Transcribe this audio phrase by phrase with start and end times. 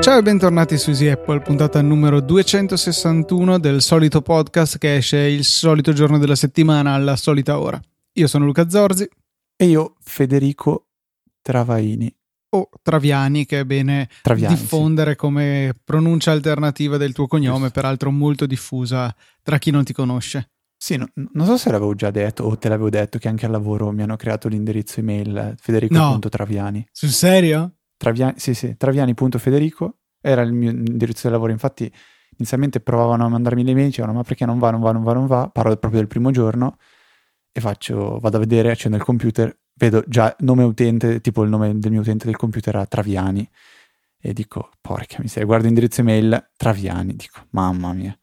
[0.00, 5.44] Ciao e bentornati su Easy Apple, puntata numero 261 del solito podcast che esce il
[5.44, 7.80] solito giorno della settimana alla solita ora.
[8.12, 9.08] Io sono Luca Zorzi.
[9.56, 10.86] E io Federico
[11.40, 12.17] Travaini.
[12.50, 15.16] O Traviani, che è bene Traviani, diffondere sì.
[15.16, 17.72] come pronuncia alternativa del tuo cognome, Giusto.
[17.72, 20.50] peraltro molto diffusa tra chi non ti conosce.
[20.76, 23.50] Sì, no- non so se l'avevo già detto o te l'avevo detto che anche al
[23.50, 26.86] lavoro mi hanno creato l'indirizzo email eh, federico.traviani.
[26.92, 27.72] Sul serio?
[27.96, 31.52] Traviani, sì, sì, traviani.federico era il mio indirizzo di lavoro.
[31.52, 31.92] Infatti,
[32.36, 35.12] inizialmente provavano a mandarmi le mail, dicevano: Ma perché non va, non va, non va,
[35.12, 35.48] non va?
[35.48, 36.76] Parlo proprio del primo giorno
[37.52, 41.78] e faccio, vado a vedere, accendo il computer, vedo già nome utente, tipo il nome
[41.78, 43.48] del mio utente del computer era Traviani.
[44.20, 47.14] E dico: Porca miseria, guardo indirizzo email Traviani.
[47.14, 48.16] Dico: Mamma mia.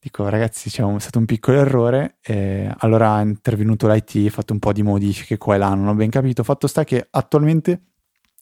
[0.00, 2.18] Dico, ragazzi, c'è un- stato un piccolo errore.
[2.22, 5.88] E allora è intervenuto l'IT, ha fatto un po' di modifiche qua e là, non
[5.88, 6.42] ho ben capito.
[6.42, 7.82] Fatto sta che attualmente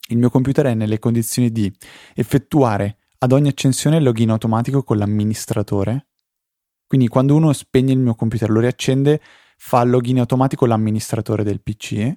[0.09, 1.73] il mio computer è nelle condizioni di
[2.15, 6.09] effettuare ad ogni accensione il login automatico con l'amministratore.
[6.87, 9.21] Quindi quando uno spegne il mio computer, lo riaccende,
[9.57, 12.17] fa il login automatico l'amministratore del PC.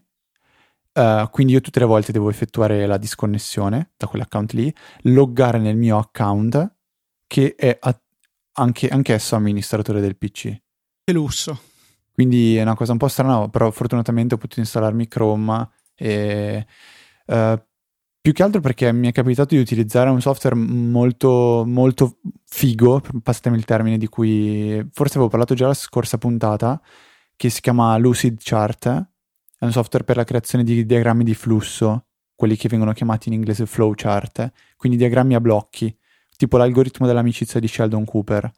[0.93, 4.73] Eh, quindi io tutte le volte devo effettuare la disconnessione da quell'account lì,
[5.03, 6.75] loggare nel mio account
[7.27, 8.01] che è a-
[8.53, 10.55] anche, anch'esso amministratore del PC.
[11.03, 11.59] Che lusso.
[12.11, 16.65] Quindi è una cosa un po' strana, però fortunatamente ho potuto installarmi Chrome e
[17.25, 17.63] eh,
[18.21, 23.55] più che altro perché mi è capitato di utilizzare un software molto, molto figo, passatemi
[23.55, 26.81] il termine di cui forse avevo parlato già la scorsa puntata,
[27.35, 29.09] che si chiama Lucid Chart.
[29.59, 33.33] È un software per la creazione di diagrammi di flusso, quelli che vengono chiamati in
[33.33, 35.93] inglese flow chart, quindi diagrammi a blocchi,
[36.37, 38.49] tipo l'algoritmo dell'amicizia di Sheldon Cooper.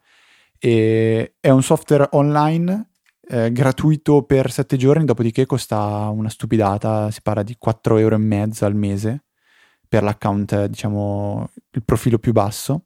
[0.59, 2.91] E è un software online
[3.27, 8.75] eh, gratuito per 7 giorni, dopodiché costa una stupidata, si parla di 4 euro al
[8.75, 9.23] mese
[9.87, 12.83] per l'account, diciamo, il profilo più basso.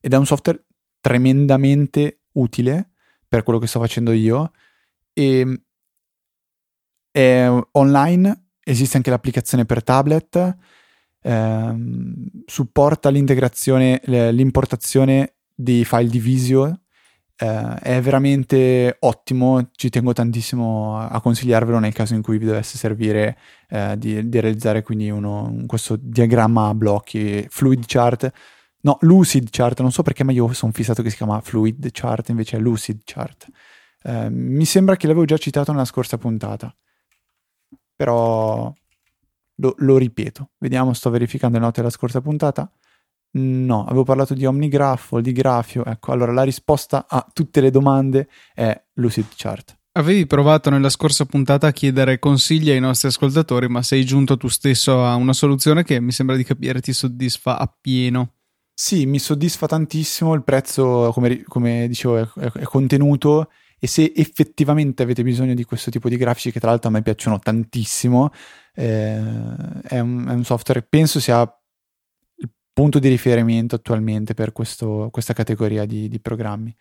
[0.00, 0.64] Ed è un software
[0.98, 2.92] tremendamente utile
[3.28, 4.52] per quello che sto facendo io.
[5.12, 5.60] E
[7.12, 10.56] è online, esiste anche l'applicazione per tablet,
[11.22, 16.80] ehm, supporta l'integrazione, l'importazione di file di Visio
[17.36, 22.78] eh, è veramente ottimo, ci tengo tantissimo a, consigliarvelo nel caso in cui vi dovesse
[22.78, 23.36] servire
[23.68, 28.30] eh, di, di realizzare quindi uno, un- questo diagramma a blocchi, fluid chart,
[28.82, 32.28] no, lucid chart, non so perché ma io sono fissato che si chiama fluid chart,
[32.28, 33.46] invece è lucid chart.
[34.04, 36.74] Eh, mi sembra che l'avevo già citato nella scorsa puntata,
[37.94, 38.72] però
[39.56, 42.70] lo, lo ripeto, vediamo, sto verificando le note della scorsa puntata.
[43.34, 45.84] No, avevo parlato di Omnigraph o di Grafio.
[45.84, 49.78] Ecco, allora la risposta a tutte le domande è Lucid Chart.
[49.92, 54.48] Avevi provato nella scorsa puntata a chiedere consigli ai nostri ascoltatori, ma sei giunto tu
[54.48, 58.34] stesso a una soluzione che mi sembra di capire ti soddisfa appieno.
[58.74, 63.50] Sì, mi soddisfa tantissimo, il prezzo, come, come dicevo, è- è contenuto
[63.84, 67.02] e se effettivamente avete bisogno di questo tipo di grafici, che tra l'altro a me
[67.02, 68.30] piacciono tantissimo,
[68.76, 69.16] eh,
[69.82, 71.40] è, un, è un software, penso sia
[72.36, 76.72] il punto di riferimento attualmente per questo- questa categoria di, di programmi.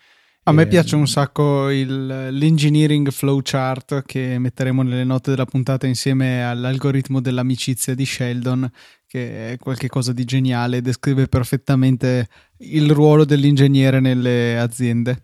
[0.44, 5.88] A me E- piace un sacco il- l'engineering flowchart che metteremo nelle note della puntata
[5.88, 8.70] insieme all'algoritmo dell'amicizia di Sheldon,
[9.08, 15.20] che è qualcosa di geniale, descrive perfettamente il ruolo dell'ingegnere nelle aziende.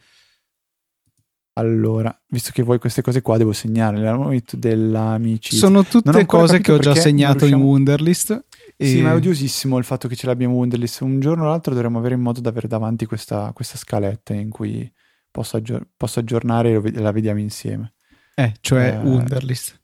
[1.57, 5.57] Allora, visto che vuoi queste cose qua, devo segnare l'ambito dell'amicizia.
[5.57, 8.45] Sono tutte cose che ho già segnato in riusciamo- Wunderlist.
[8.77, 8.85] E...
[8.87, 11.01] Sì, ma è odiosissimo il fatto che ce l'abbiamo in Wunderlist.
[11.01, 14.49] Un giorno o l'altro dovremmo avere in modo da avere davanti questa, questa scaletta in
[14.51, 14.89] cui
[15.31, 17.93] posso, aggior- posso aggiornare e la vediamo insieme.
[18.35, 19.79] Eh, cioè Eh, Wunderlist.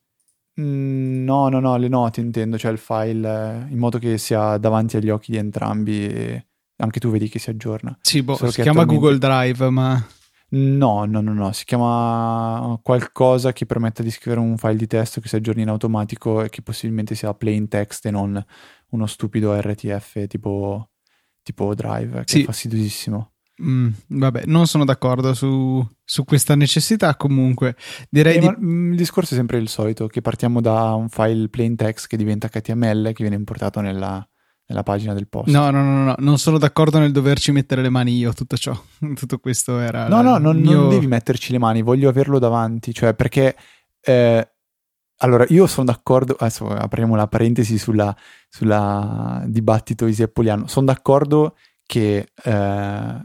[0.61, 4.97] Mm, no, no, no, le note intendo, cioè il file, in modo che sia davanti
[4.97, 6.45] agli occhi di entrambi e
[6.77, 7.97] anche tu vedi che si aggiorna.
[8.01, 10.05] Sì, boh, solo si chiama attualmente- Google Drive, ma
[10.55, 15.19] No, no, no, no, si chiama qualcosa che permette di scrivere un file di testo
[15.19, 18.39] che si aggiorni in automatico e che possibilmente sia plain text e non
[18.89, 20.91] uno stupido RTF tipo,
[21.41, 22.41] tipo Drive, che Sì.
[22.41, 23.31] è fastidiosissimo.
[23.63, 27.15] mm, vabbè, non sono d'accordo su, su questa necessità.
[27.15, 27.75] Comunque,
[28.11, 31.49] direi Eh, di ma, il discorso è sempre il solito, che partiamo da un file
[31.49, 34.23] plain text che diventa HTML che viene importato nella,
[34.73, 35.49] nella pagina del post.
[35.49, 38.73] No, no, no, no, non sono d'accordo nel doverci mettere le mani io, tutto ciò.
[39.15, 40.07] Tutto questo era...
[40.07, 43.55] No, no, non, il non mio- devi metterci le mani, voglio averlo davanti, cioè perché...
[44.01, 44.47] eh,
[45.17, 48.13] allora, io sono d'accordo, adesso apriamo la parentesi sulla,
[48.49, 51.55] sulla dibattito isiappoliano, sono d'accordo
[51.85, 53.21] che eh,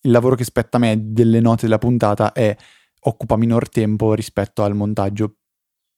[0.00, 2.56] il lavoro che spetta a me delle note della puntata è
[3.00, 5.34] occupa minor tempo rispetto al montaggio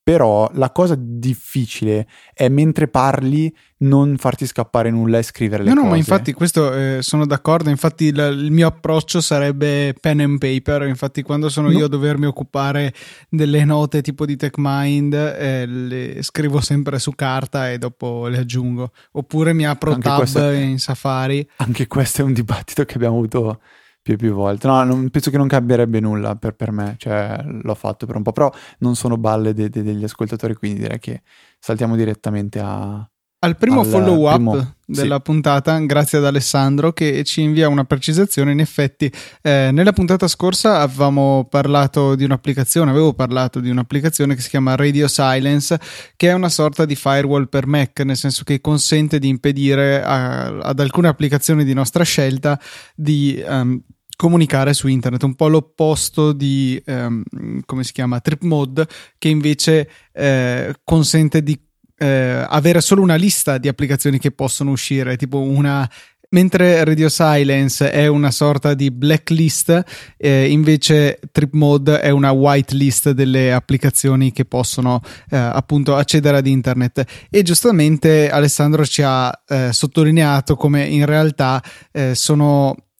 [0.04, 5.76] però la cosa difficile è mentre parli non farti scappare nulla e scrivere le no,
[5.76, 5.86] cose.
[5.86, 10.38] No, ma infatti questo eh, sono d'accordo, infatti il, il, mio approccio sarebbe pen and
[10.38, 11.78] paper, infatti quando sono no.
[11.78, 12.92] io a dovermi occupare
[13.30, 18.90] delle note tipo di TechMind eh, le scrivo sempre su carta e dopo le aggiungo,
[19.12, 21.48] oppure mi apro anche tab questo, in Safari.
[21.56, 23.58] Anche questo è un dibattito che abbiamo avuto
[24.04, 24.66] più e più volte.
[24.66, 28.22] No, non, penso che non cambierebbe nulla per, per, me, cioè l'ho fatto per un
[28.22, 31.22] po', però non sono balle de, de, degli ascoltatori, quindi direi che
[31.58, 33.08] saltiamo direttamente a...
[33.44, 35.22] Al primo al follow up primo, della sì.
[35.22, 38.52] puntata, grazie ad Alessandro che ci invia una precisazione.
[38.52, 39.12] In effetti,
[39.42, 44.76] eh, nella puntata scorsa avevamo parlato di un'applicazione, avevo parlato di un'applicazione che si chiama
[44.76, 45.78] Radio Silence,
[46.16, 50.46] che è una sorta di firewall per Mac, nel senso che consente di impedire a,
[50.60, 52.58] ad alcune applicazioni di nostra scelta
[52.94, 53.78] di um,
[54.16, 57.22] comunicare su internet, un po' l'opposto di um,
[57.64, 58.86] come si chiama Trip Mode,
[59.18, 61.58] che invece eh, consente di
[61.96, 65.88] eh, avere solo una lista di applicazioni che possono uscire, tipo una
[66.34, 69.84] mentre Radio Silence è una sorta di blacklist,
[70.16, 75.00] eh, invece Trip Mode è una whitelist delle applicazioni che possono
[75.30, 77.04] eh, appunto accedere ad internet.
[77.30, 81.62] E giustamente Alessandro ci ha eh, sottolineato come in realtà
[81.92, 82.93] eh, sono Ehm,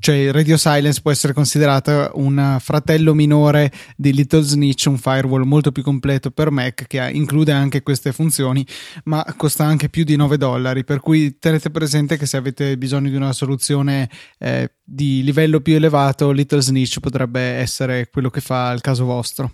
[0.00, 5.70] cioè Radio Silence può essere considerata un fratello minore di Little Snitch, un firewall molto
[5.70, 8.66] più completo per Mac che include anche queste funzioni,
[9.04, 10.84] ma costa anche più di 9 dollari.
[10.84, 15.76] Per cui tenete presente che se avete bisogno di una soluzione eh, di livello più
[15.76, 19.52] elevato, Little Snitch potrebbe essere quello che fa il caso vostro.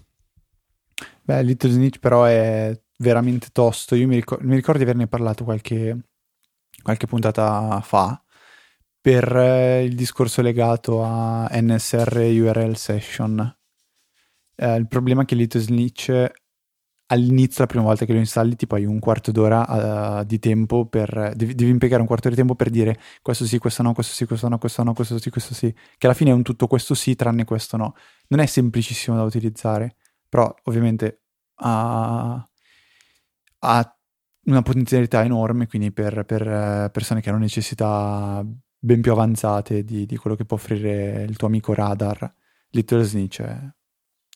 [1.22, 3.94] Beh, Little Snitch però è veramente tosto.
[3.94, 5.98] Io mi, ricor- mi ricordo di averne parlato qualche,
[6.82, 8.21] qualche puntata fa
[9.02, 13.58] per eh, il discorso legato a NSR URL session.
[14.54, 16.30] Eh, il problema è che Little Snitch
[17.06, 20.86] all'inizio, la prima volta che lo installi, tipo hai un quarto d'ora uh, di tempo
[20.86, 21.32] per.
[21.34, 24.24] Devi, devi, impiegare un quarto di tempo per dire questo sì, questo no, questo sì,
[24.24, 25.74] questo no, questo no, questo sì, questo sì.
[25.98, 27.94] Che alla fine è un tutto questo sì, tranne questo no.
[28.28, 29.96] Non è semplicissimo da utilizzare,
[30.28, 31.22] però ovviamente
[31.56, 32.48] ha,
[33.58, 33.96] ha
[34.44, 38.44] una potenzialità enorme, quindi per, per uh, persone che hanno necessità
[38.84, 42.34] ben più avanzate di, di, quello che può offrire il tuo amico Radar.
[42.70, 43.56] Little Snitch è...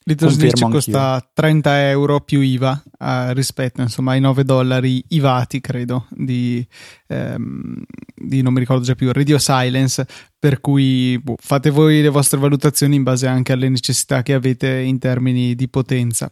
[0.04, 6.06] Little Snitch costa 30 euro più IVA eh, rispetto insomma, ai 9 dollari IVAti, credo,
[6.10, 6.64] di,
[7.08, 7.82] ehm,
[8.14, 10.06] di, non mi ricordo già più, Radio Silence,
[10.38, 14.78] per cui boh, fate voi le vostre valutazioni in base anche alle necessità che avete
[14.78, 16.31] in termini di potenza.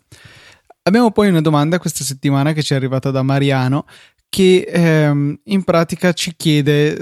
[0.87, 3.87] Abbiamo poi una domanda questa settimana che ci è arrivata da Mariano
[4.35, 6.97] che ehm, in pratica ci chiede,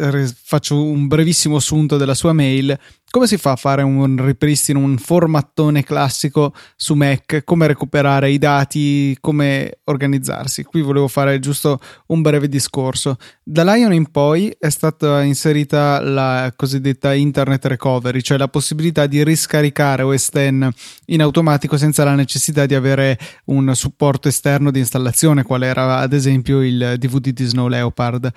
[0.45, 2.79] faccio un brevissimo assunto della sua mail,
[3.13, 7.45] come si fa a fare un ripristino, un formattone classico su Mac?
[7.45, 9.15] Come recuperare i dati?
[9.21, 10.65] Come organizzarsi?
[10.65, 13.19] Qui volevo fare giusto un breve discorso.
[13.43, 19.23] Da Lion in poi è stata inserita la cosiddetta Internet Recovery, cioè la possibilità di
[19.23, 20.69] riscaricare OS X
[21.09, 26.15] in automatico senza la necessità di avere un supporto esterno di installazione, qual era ad
[26.15, 28.33] esempio il DVD di Snow Leopard.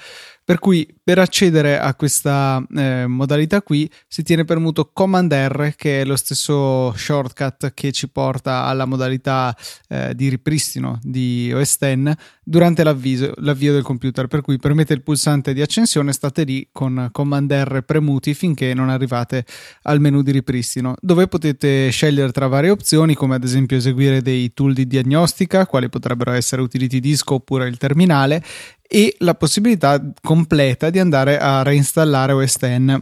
[0.46, 6.02] Per cui per accedere a questa eh, modalità qui si tiene premuto Command R, che
[6.02, 9.58] è lo stesso shortcut che ci porta alla modalità
[9.90, 14.28] eh, di ripristino di OS X durante l'avvio del computer.
[14.28, 18.90] Per cui premete il pulsante di accensione, state lì con Command R premuti finché non
[18.90, 19.46] arrivate
[19.84, 24.54] al menu di ripristino, dove potete scegliere tra varie opzioni, come ad esempio eseguire dei
[24.54, 28.44] tool di diagnostica, quali potrebbero essere utility disco oppure il terminale,
[28.88, 33.00] e la possibilità completa di andare a reinstallare OS X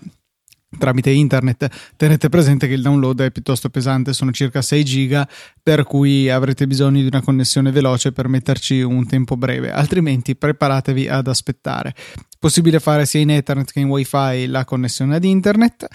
[0.78, 1.94] tramite internet.
[1.96, 5.28] Tenete presente che il download è piuttosto pesante, sono circa 6 giga,
[5.62, 11.08] per cui avrete bisogno di una connessione veloce per metterci un tempo breve, altrimenti preparatevi
[11.08, 11.94] ad aspettare.
[12.40, 15.88] Possibile fare sia in Ethernet che in WiFi la connessione ad internet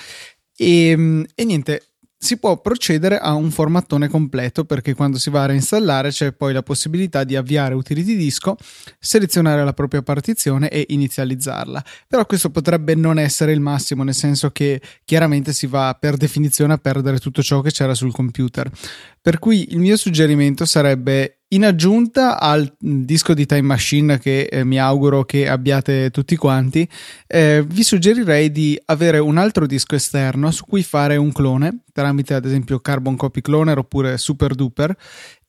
[0.57, 1.83] e, e niente,
[2.21, 6.53] si può procedere a un formattone completo perché quando si va a reinstallare c'è poi
[6.53, 8.57] la possibilità di avviare utility disco,
[8.99, 11.85] selezionare la propria partizione e inizializzarla.
[12.09, 16.73] Però questo potrebbe non essere il massimo, nel senso che chiaramente si va per definizione
[16.73, 18.69] a perdere tutto ciò che c'era sul computer.
[19.21, 24.65] Per cui il mio suggerimento sarebbe in aggiunta al disco di Time Machine che eh,
[24.65, 26.87] mi auguro che abbiate tutti quanti,
[27.27, 32.35] eh, vi suggerirei di avere un altro disco esterno su cui fare un clone tramite
[32.35, 34.95] ad esempio Carbon Copy Cloner oppure Super Duper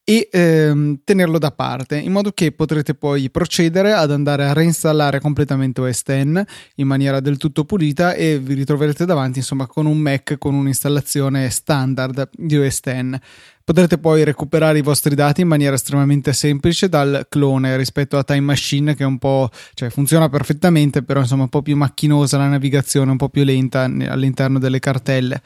[0.10, 5.20] e ehm, tenerlo da parte in modo che potrete poi procedere ad andare a reinstallare
[5.20, 6.44] completamente OS X
[6.78, 11.52] in maniera del tutto pulita e vi ritroverete davanti insomma con un Mac con un'installazione
[11.52, 13.20] standard di OS X.
[13.64, 18.40] Potrete poi recuperare i vostri dati in maniera estremamente semplice dal clone rispetto a Time
[18.40, 22.48] Machine che è un po' cioè funziona perfettamente però insomma un po' più macchinosa la
[22.48, 25.40] navigazione, un po' più lenta all'interno delle cartelle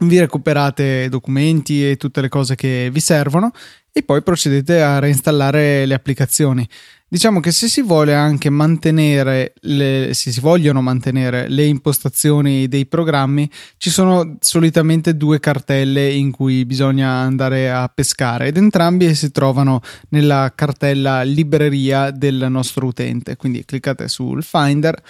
[0.00, 3.52] vi recuperate documenti e tutte le cose che vi servono
[3.92, 6.68] e poi procedete a reinstallare le applicazioni.
[7.08, 12.86] Diciamo che se si vuole anche mantenere le, se si vogliono mantenere le impostazioni dei
[12.86, 19.30] programmi, ci sono solitamente due cartelle in cui bisogna andare a pescare ed entrambi si
[19.30, 23.36] trovano nella cartella libreria del nostro utente.
[23.36, 25.00] Quindi cliccate sul Finder,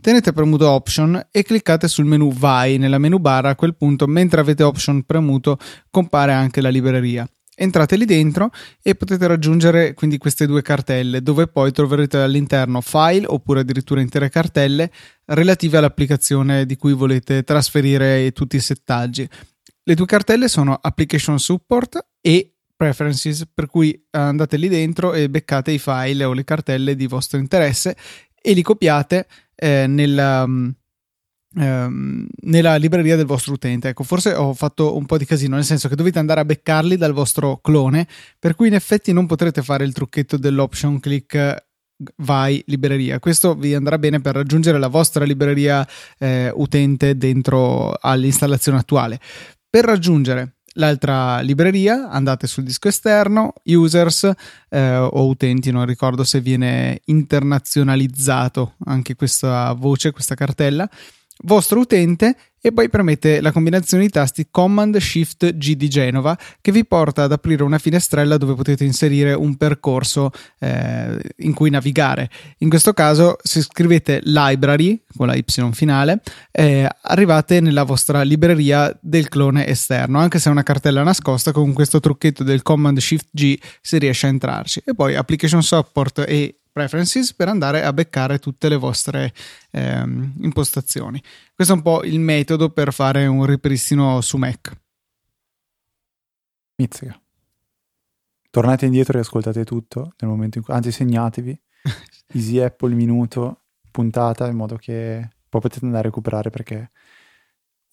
[0.00, 3.46] tenete premuto Option e cliccate sul menu Vai nella menu bar.
[3.46, 5.56] A quel punto, mentre avete Option premuto,
[5.88, 8.50] compare anche la libreria entrate lì dentro
[8.82, 14.28] e potete raggiungere quindi queste due cartelle dove poi troverete all'interno file oppure addirittura intere
[14.28, 14.90] cartelle
[15.26, 19.28] relative all'applicazione di cui volete trasferire tutti i settaggi.
[19.82, 25.70] Le due cartelle sono application support e preferences per cui andate lì dentro e beccate
[25.70, 27.96] i file o le cartelle di vostro interesse
[28.40, 30.46] e li copiate eh, nella
[31.56, 33.88] Ehm, nella libreria del vostro utente.
[33.88, 36.96] Ecco, forse ho fatto un po' di casino, nel senso che dovete andare a beccarli
[36.96, 38.08] dal vostro clone,
[38.38, 41.64] per cui in effetti non potrete fare il trucchetto dell'option click
[42.16, 43.20] vai libreria.
[43.20, 45.86] Questo vi andrà bene per raggiungere la vostra libreria
[46.18, 49.20] eh, utente dentro all'installazione attuale.
[49.70, 54.28] Per raggiungere l'altra libreria andate sul disco esterno, users
[54.70, 60.88] eh, o utenti, non ricordo se viene internazionalizzato anche questa voce, questa cartella
[61.42, 62.36] vostro utente
[62.66, 67.24] e poi premete la combinazione di tasti Command Shift G di Genova che vi porta
[67.24, 72.30] ad aprire una finestrella dove potete inserire un percorso eh, in cui navigare.
[72.58, 78.96] In questo caso, se scrivete library con la Y finale, eh, arrivate nella vostra libreria
[78.98, 80.18] del clone esterno.
[80.18, 84.24] Anche se è una cartella nascosta, con questo trucchetto del Command Shift G si riesce
[84.24, 84.80] a entrarci.
[84.86, 89.32] E poi Application Support e preferences per andare a beccare tutte le vostre
[89.70, 91.22] ehm, impostazioni.
[91.54, 94.76] Questo è un po' il metodo per fare un ripristino su Mac.
[96.74, 97.18] Mizzica.
[98.50, 101.60] Tornate indietro e ascoltate tutto nel momento in cui, anzi segnatevi,
[102.34, 103.62] easy apple minuto,
[103.92, 106.90] puntata in modo che poi potete andare a recuperare perché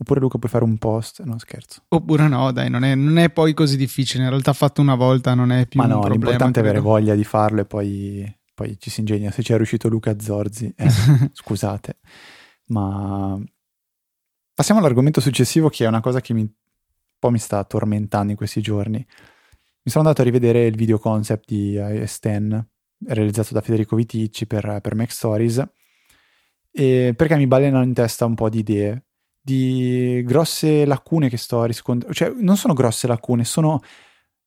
[0.02, 1.84] Oppure Luca puoi fare un post, no scherzo.
[1.90, 4.24] Oppure no, dai, non è, non è, poi così difficile.
[4.24, 7.24] In realtà fatto una volta non è più Ma no, l'importante è avere voglia di
[7.24, 9.32] farlo e poi poi ci si ingegna.
[9.32, 10.88] Se c'è riuscito Luca Zorzi, eh,
[11.34, 11.98] scusate.
[12.68, 13.40] Ma
[14.54, 16.50] passiamo all'argomento successivo, che è una cosa che mi, un
[17.18, 18.98] po' mi sta tormentando in questi giorni.
[18.98, 22.66] Mi sono andato a rivedere il video concept di iOS 10
[23.04, 25.68] realizzato da Federico Viticci per, per Mac Stories
[26.72, 29.06] perché mi balenano in testa un po' di idee
[29.42, 33.82] di grosse lacune che sto riscontrando cioè non sono grosse lacune sono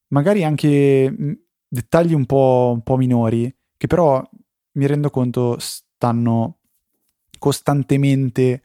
[0.08, 1.12] magari anche
[1.66, 3.52] dettagli un po', un po' minori
[3.84, 4.26] che però
[4.72, 6.60] mi rendo conto stanno
[7.38, 8.62] costantemente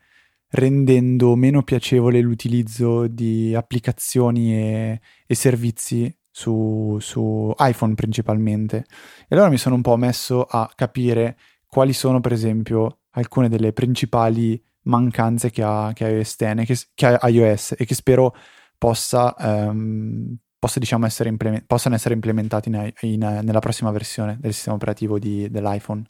[0.52, 8.86] rendendo meno piacevole l'utilizzo di applicazioni e, e servizi su, su, iPhone principalmente.
[9.28, 13.74] E allora mi sono un po' messo a capire quali sono, per esempio, alcune delle
[13.74, 18.34] principali mancanze che ha, che ha iOS, 10, che, che ha iOS e che spero
[18.78, 24.54] possa um, possa, diciamo, essere implement- possano essere implementati in, in, nella prossima versione del
[24.54, 26.04] sistema operativo di, dell'iPhone.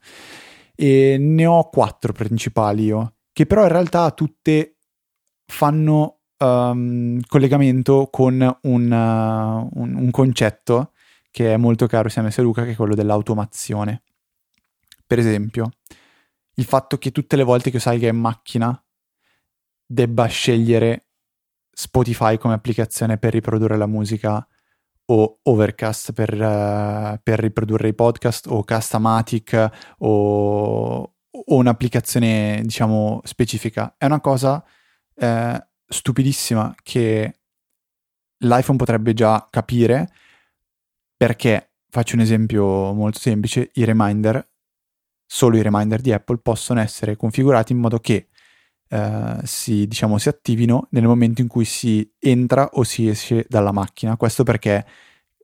[0.76, 4.78] E ne ho quattro principali io, che però in realtà tutte
[5.46, 10.94] fanno um, collegamento con un, uh, un, un, concetto
[11.32, 14.04] che è molto caro sia a me sia a Luca, che è quello dell'automazione.
[15.06, 15.70] Per esempio,
[16.56, 18.82] il fatto che tutte le volte che salga in macchina
[19.86, 21.09] debba scegliere
[21.80, 24.46] Spotify come applicazione per riprodurre la musica
[25.06, 29.70] o Overcast per, uh, per riprodurre i podcast o Castamatic
[30.00, 31.14] o, o,
[31.46, 33.96] un'applicazione diciamo specifica.
[33.98, 34.62] È una cosa
[35.16, 37.40] eh, stupidissima che
[38.40, 40.10] l'iPhone potrebbe già capire
[41.16, 44.46] perché, faccio un esempio molto semplice, i reminder,
[45.26, 48.28] solo i reminder di Apple possono essere configurati in modo che
[48.90, 53.72] eh, si, diciamo, si attivino nel momento in cui si entra o si esce dalla
[53.72, 54.18] macchina.
[54.18, 54.86] Questo perché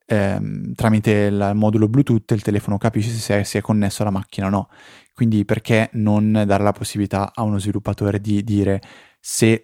[0.05, 4.49] ehm, tramite il modulo Bluetooth il telefono capisce se si è connesso alla macchina o
[4.49, 4.69] no.
[5.13, 8.81] Quindi perché non dare la possibilità a uno sviluppatore di dire
[9.19, 9.63] se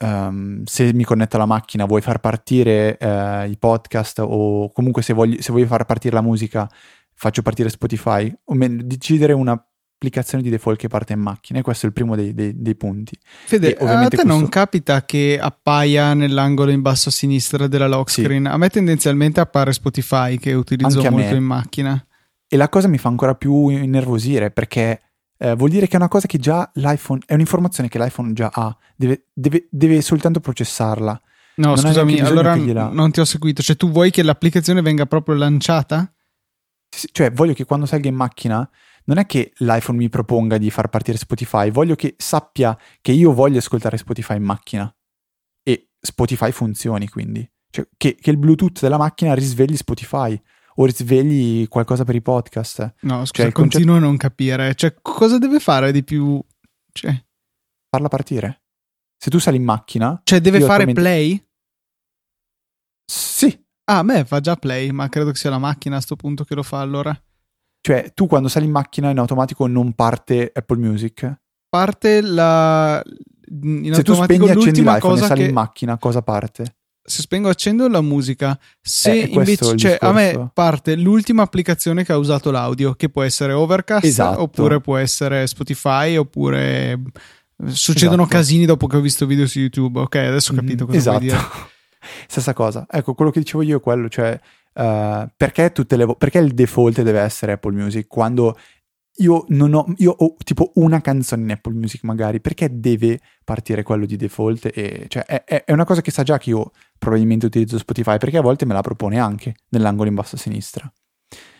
[0.00, 5.12] um, se mi connetto alla macchina vuoi far partire uh, i podcast o comunque se,
[5.14, 6.68] voglio, se voglio far partire la musica
[7.14, 9.32] faccio partire Spotify, o meglio, decidere
[10.04, 12.76] un'applicazione di default che parte in macchina e questo è il primo dei, dei, dei
[12.76, 13.16] punti.
[13.46, 14.26] Fede, a te questo...
[14.26, 18.44] non capita che appaia nell'angolo in basso a sinistra della lock screen?
[18.44, 18.50] Sì.
[18.50, 22.06] A me tendenzialmente appare Spotify che utilizzo Anche molto in macchina.
[22.46, 25.00] E la cosa mi fa ancora più innervosire perché
[25.38, 28.50] eh, vuol dire che è una cosa che già l'iPhone, è un'informazione che l'iPhone già
[28.52, 31.20] ha, deve, deve, deve soltanto processarla.
[31.56, 33.62] No, non scusami, allora non ti ho seguito.
[33.62, 36.12] Cioè, tu vuoi che l'applicazione venga proprio lanciata?
[37.12, 38.68] Cioè, voglio che quando salga in macchina,
[39.04, 43.32] non è che l'iPhone mi proponga di far partire Spotify, voglio che sappia che io
[43.32, 44.94] voglio ascoltare Spotify in macchina.
[45.62, 47.48] E Spotify funzioni quindi.
[47.70, 50.40] Cioè, che, che il Bluetooth della macchina risvegli Spotify
[50.76, 52.94] o risvegli qualcosa per i podcast.
[53.00, 53.92] No, scusa, cioè, continuo concetto...
[53.94, 54.74] a non capire.
[54.74, 56.42] Cioè, cosa deve fare di più?
[56.92, 57.24] Cioè...
[57.88, 58.62] Farla partire.
[59.16, 60.20] Se tu sali in macchina...
[60.24, 61.00] Cioè, deve fare attualmente...
[61.00, 61.48] play?
[63.04, 63.66] Sì.
[63.84, 66.54] Ah, me fa già play, ma credo che sia la macchina a sto punto che
[66.54, 67.16] lo fa allora.
[67.84, 71.30] Cioè, tu quando sali in macchina in automatico non parte Apple Music?
[71.68, 73.02] Parte la...
[73.04, 75.48] Se tu spegni e accendi l'iPhone e sali che...
[75.48, 76.76] in macchina, cosa parte?
[77.06, 82.12] se spengo accendo la musica, se eh, invece cioè, a me parte l'ultima applicazione che
[82.12, 84.40] ha usato l'audio, che può essere Overcast, esatto.
[84.40, 87.00] oppure può essere Spotify, oppure eh,
[87.66, 88.38] succedono esatto.
[88.38, 90.00] casini dopo che ho visto video su YouTube.
[90.00, 91.18] Ok, adesso ho capito cosa esatto.
[91.18, 91.42] vuoi dire.
[92.26, 92.86] Stessa cosa.
[92.90, 94.40] Ecco, quello che dicevo io è quello, cioè
[94.74, 95.72] uh, perché,
[96.04, 98.56] vo- perché il default deve essere Apple Music quando
[99.18, 104.06] io ho, io ho tipo una canzone in Apple Music magari, perché deve partire quello
[104.06, 104.70] di default?
[104.74, 108.38] E, cioè, è, è, una cosa che sa già che io probabilmente utilizzo Spotify, perché
[108.38, 110.90] a volte me la propone anche nell'angolo in basso a sinistra.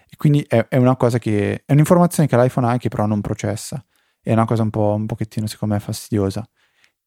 [0.08, 3.20] E quindi è, è una cosa che, è un'informazione che l'iPhone ha che però non
[3.20, 3.84] processa.
[4.20, 6.48] È una cosa un po' un pochettino, secondo me, fastidiosa.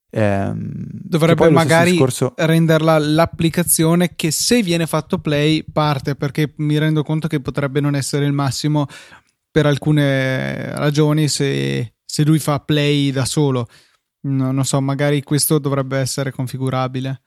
[0.10, 2.34] Ehm, Dovrebbe magari discorso...
[2.38, 7.96] renderla l'applicazione che se viene fatto play parte perché mi rendo conto che potrebbe non
[7.96, 8.88] essere il massimo
[9.52, 13.68] per alcune ragioni se, se lui fa play da solo.
[14.22, 17.22] No, non so, magari questo dovrebbe essere configurabile.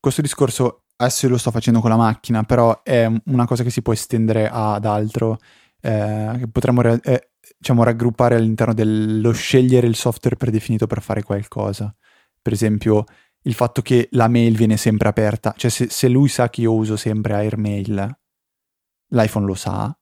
[0.00, 3.82] Questo discorso adesso lo sto facendo con la macchina, però è una cosa che si
[3.82, 5.38] può estendere ad altro,
[5.80, 11.94] eh, che potremmo eh, diciamo, raggruppare all'interno dello scegliere il software predefinito per fare qualcosa.
[12.40, 13.04] Per esempio,
[13.42, 16.74] il fatto che la mail viene sempre aperta, cioè se, se lui sa che io
[16.74, 18.18] uso sempre AirMail,
[19.08, 19.98] l'iPhone lo sa,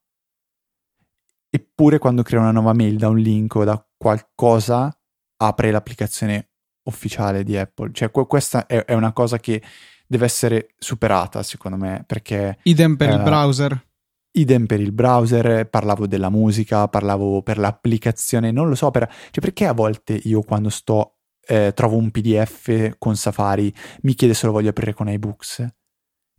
[1.48, 4.96] eppure quando crea una nuova mail da un link o da qualcosa
[5.38, 6.50] apre l'applicazione
[6.84, 7.90] ufficiale di Apple.
[7.92, 9.62] Cioè questa è, è una cosa che
[10.06, 12.58] deve essere superata secondo me perché...
[12.62, 13.86] Idem per eh, il browser.
[14.32, 19.40] Idem per il browser, parlavo della musica, parlavo per l'applicazione, non lo so, per, cioè
[19.40, 21.15] perché a volte io quando sto,
[21.46, 25.66] eh, trovo un PDF con Safari, mi chiede se lo voglio aprire con iBooks.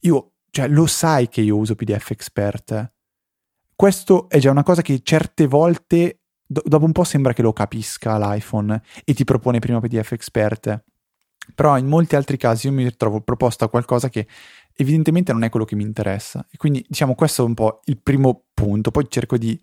[0.02, 2.92] Io, cioè lo sai che io uso PDF Expert,
[3.78, 7.54] questo è già una cosa che certe volte, do- dopo un po' sembra che lo
[7.54, 10.84] capisca l'iPhone e ti propone prima PDF Expert.
[11.54, 14.28] Però in molti altri casi io mi ritrovo proposta qualcosa che
[14.74, 16.46] evidentemente non è quello che mi interessa.
[16.50, 18.90] E quindi diciamo questo è un po' il primo punto.
[18.90, 19.62] Poi cerco di...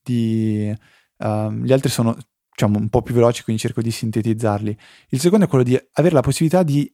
[0.00, 0.72] di
[1.18, 2.16] uh, gli altri sono
[2.56, 4.76] diciamo un po' più veloci, quindi cerco di sintetizzarli.
[5.10, 6.90] Il secondo è quello di avere la possibilità di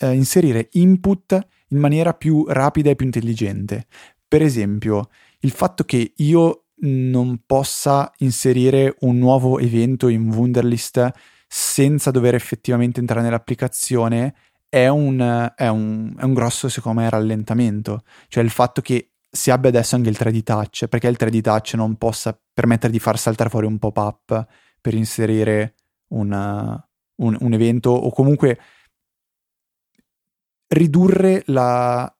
[0.00, 1.38] uh, inserire input
[1.68, 3.86] in maniera più rapida e più intelligente.
[4.26, 5.08] Per esempio,
[5.40, 11.10] il fatto che io non possa inserire un nuovo evento in Wunderlist
[11.48, 14.34] senza dover effettivamente entrare nell'applicazione
[14.68, 18.02] è un, è un, è un grosso, secondo me, rallentamento.
[18.28, 21.74] Cioè il fatto che si abbia adesso anche il 3D touch, perché il 3D touch
[21.74, 24.46] non possa permettere di far saltare fuori un pop-up
[24.80, 25.74] per inserire
[26.08, 28.60] una, un, un, evento o comunque
[30.68, 32.16] ridurre la,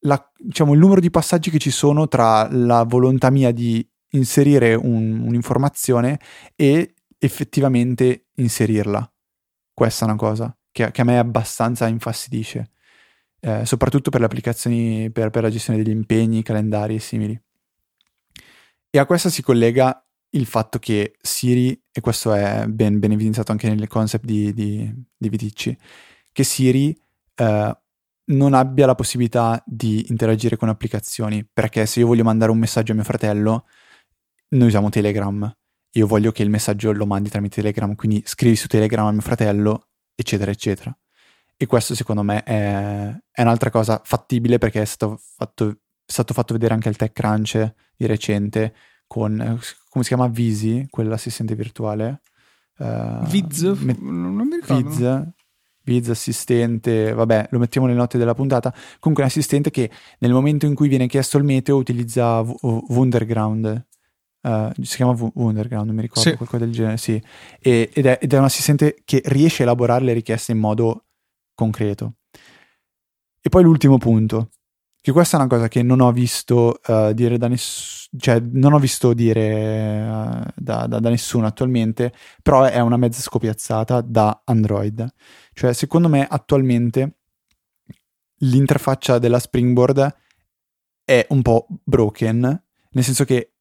[0.00, 4.74] la, diciamo, il numero di passaggi che ci sono tra la volontà mia di inserire
[4.74, 6.20] un, un'informazione
[6.56, 9.10] e effettivamente inserirla.
[9.72, 12.72] Questa è una cosa che, che a me abbastanza infastidisce,
[13.44, 17.38] eh, soprattutto per le applicazioni per, per la gestione degli impegni, calendari e simili.
[18.90, 23.52] E a questo si collega il fatto che Siri, e questo è ben, ben evidenziato
[23.52, 25.76] anche nel concept di, di, di Viticci,
[26.32, 26.98] che Siri
[27.34, 27.78] eh,
[28.26, 32.92] non abbia la possibilità di interagire con applicazioni, perché se io voglio mandare un messaggio
[32.92, 33.66] a mio fratello,
[34.50, 35.52] noi usiamo Telegram,
[35.96, 39.20] io voglio che il messaggio lo mandi tramite Telegram, quindi scrivi su Telegram a mio
[39.20, 40.96] fratello, eccetera, eccetera.
[41.56, 46.34] E questo secondo me è, è un'altra cosa fattibile perché è stato fatto, è stato
[46.34, 48.74] fatto vedere anche il TechCrunch di recente
[49.06, 49.36] con,
[49.88, 52.22] come si chiama, Visi, quell'assistente virtuale.
[52.78, 53.62] Uh, Viz?
[53.62, 54.88] Met- non mi ricordo.
[54.88, 55.32] Viz,
[55.84, 58.72] Viz assistente, vabbè, lo mettiamo nelle note della puntata.
[58.98, 62.56] Comunque un assistente che nel momento in cui viene chiesto il meteo utilizza v-
[62.88, 63.86] Wunderground.
[64.40, 66.36] Uh, si chiama v- Wunderground, non mi ricordo, sì.
[66.36, 67.22] qualcosa del genere, sì.
[67.60, 71.03] E, ed, è, ed è un assistente che riesce a elaborare le richieste in modo
[71.54, 72.14] concreto.
[73.40, 74.50] E poi l'ultimo punto,
[75.00, 78.72] che questa è una cosa che non ho visto uh, dire da nessuno cioè, non
[78.72, 82.12] ho visto dire uh, da, da, da, nessuno attualmente,
[82.42, 85.06] però è una mezza scopiazzata da Android.
[85.52, 87.16] Cioè, secondo me attualmente
[88.38, 90.16] l'interfaccia della Springboard
[91.04, 92.40] è un po' broken,
[92.90, 93.53] nel senso che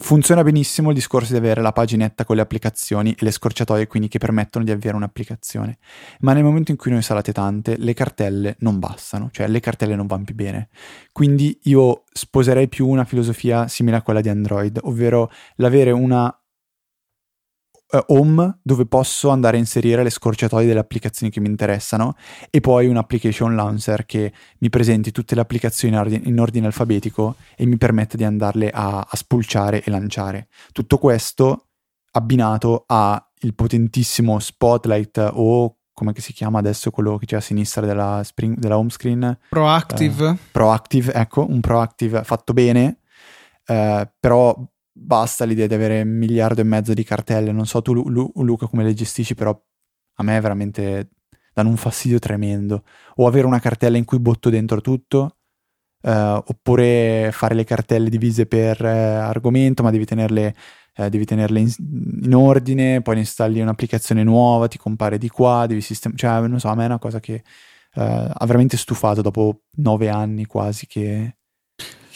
[0.00, 4.06] Funziona benissimo il discorso di avere la paginetta con le applicazioni e le scorciatoie quindi
[4.06, 5.78] che permettono di avviare un'applicazione,
[6.20, 9.96] ma nel momento in cui noi salate tante le cartelle non bastano, cioè le cartelle
[9.96, 10.68] non vanno più bene.
[11.10, 16.32] Quindi io sposerei più una filosofia simile a quella di Android, ovvero l'avere una
[17.90, 22.14] uh, home dove posso andare a inserire le scorciatoie delle applicazioni che mi interessano
[22.50, 26.66] e poi un application launcher che mi presenti tutte le applicazioni in ordine, in ordine
[26.66, 30.48] alfabetico e mi permette di andarle a, a spulciare e lanciare.
[30.72, 31.66] Tutto questo
[32.12, 33.22] abbinato al
[33.54, 38.78] potentissimo Spotlight o come si chiama adesso quello che c'è a sinistra della, spring, della
[38.78, 39.36] home screen?
[39.48, 40.28] Proactive.
[40.28, 43.00] Eh, proactive, ecco, un proactive fatto bene,
[43.66, 44.56] eh, però
[44.98, 47.52] basta l'idea di avere un miliardo e mezzo di cartelle.
[47.52, 49.50] Non so tu, Lu- Luca, come le gestisci, però
[50.16, 51.10] a me veramente
[51.52, 52.84] danno un fastidio tremendo.
[53.16, 55.38] O avere una cartella in cui botto dentro tutto,
[56.02, 60.54] eh, oppure fare le cartelle divise per eh, argomento, ma devi tenerle,
[60.94, 61.72] eh, devi tenerle in,
[62.22, 66.18] in, ordine, poi installi un'applicazione nuova, ti compare di qua, devi sistemare.
[66.20, 67.34] Cioè, non so, a me è una cosa che
[67.94, 71.37] eh, ha veramente stufato dopo nove anni quasi che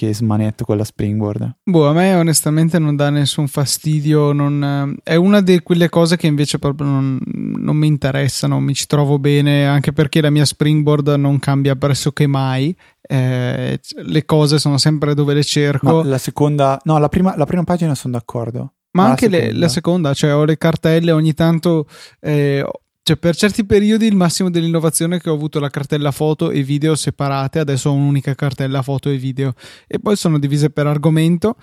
[0.03, 1.59] che smanetto con la springboard.
[1.63, 4.33] Boh, a me onestamente non dà nessun fastidio.
[4.33, 8.59] Non, è una di quelle cose che invece proprio non, non, mi interessano.
[8.59, 12.77] Mi ci trovo bene anche perché la mia springboard non cambia pressoché mai.
[13.01, 16.03] Eh, le cose sono sempre dove le cerco.
[16.03, 18.73] Ma la seconda, no, la prima, la prima pagina sono d'accordo.
[18.95, 19.53] Ma, Ma anche la seconda.
[19.53, 21.87] Le, la seconda, cioè ho le cartelle, ogni tanto
[22.21, 22.67] eh,
[23.05, 26.63] cioè, per certi periodi il massimo dell'innovazione è che ho avuto la cartella foto e
[26.63, 29.55] video separate, adesso ho un'unica cartella foto e video
[29.89, 31.57] e poi sono divise per argomento,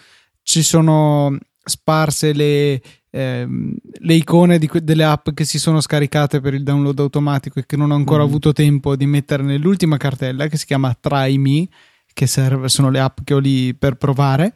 [0.44, 6.54] ci sono sparse le, ehm, le icone que- delle app che si sono scaricate per
[6.54, 8.28] il download automatico e che non ho ancora mm.
[8.28, 11.70] avuto tempo di mettere nell'ultima cartella che si chiama Try Me,
[12.12, 14.54] che serve, sono le app che ho lì per provare.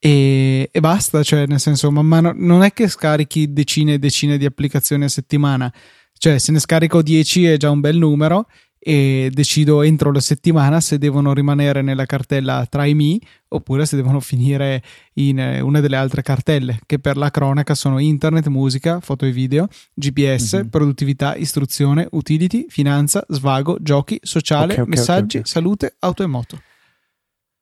[0.00, 4.36] E, e, basta, cioè nel senso, man mano non è che scarichi decine e decine
[4.36, 5.72] di applicazioni a settimana,
[6.18, 8.46] cioè, se ne scarico 10 è già un bel numero
[8.80, 14.20] e decido entro la settimana se devono rimanere nella cartella Try Me oppure se devono
[14.20, 14.82] finire
[15.14, 19.32] in eh, una delle altre cartelle che per la cronaca sono internet, musica, foto e
[19.32, 20.68] video, GPS, mm-hmm.
[20.68, 26.62] produttività, istruzione, utility, finanza, svago, giochi, sociale, okay, okay, messaggi, okay, salute, auto e moto.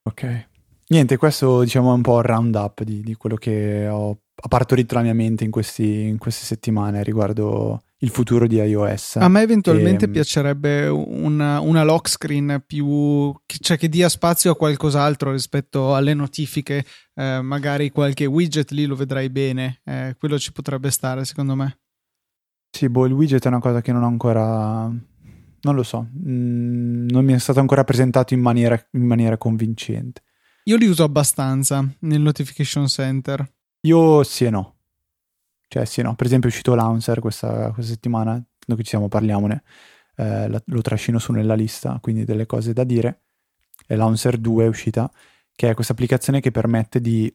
[0.02, 0.48] Ok.
[0.88, 5.02] Niente, questo diciamo è un po' il roundup di, di quello che ho partorito la
[5.02, 9.16] mia mente in, questi, in queste settimane riguardo il futuro di iOS.
[9.16, 10.08] A me eventualmente e...
[10.08, 16.14] Ehm, piacerebbe una, una, lock screen più cioè che dia spazio a qualcos'altro rispetto alle
[16.14, 21.54] notifiche, eh, magari qualche widget lì lo vedrai bene, eh, quello ci potrebbe stare secondo
[21.54, 21.78] me.
[22.70, 24.92] Sì, boh, il widget è una cosa che non ho ancora
[25.66, 30.22] non lo so, mm, non mi è stato ancora presentato in maniera, in maniera convincente.
[30.64, 33.44] Io li uso abbastanza nel notification center.
[33.82, 34.75] Io sì e no.
[35.68, 36.14] Cioè, sì, no.
[36.14, 39.62] Per esempio è uscito Launcher questa, questa settimana, noi ci siamo parliamone,
[40.16, 43.22] eh, la, lo trascino su nella lista, quindi delle cose da dire.
[43.86, 45.10] E Launcher 2 è uscita,
[45.54, 47.34] che è questa applicazione che permette di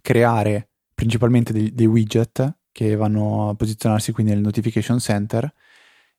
[0.00, 5.52] creare principalmente dei, dei widget che vanno a posizionarsi quindi nel notification center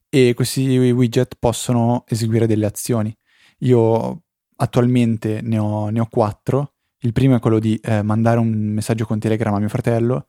[0.09, 3.15] e questi widget possono eseguire delle azioni.
[3.59, 4.23] Io
[4.55, 6.73] attualmente ne ho, ne ho quattro.
[7.01, 10.28] Il primo è quello di eh, mandare un messaggio con Telegram a mio fratello,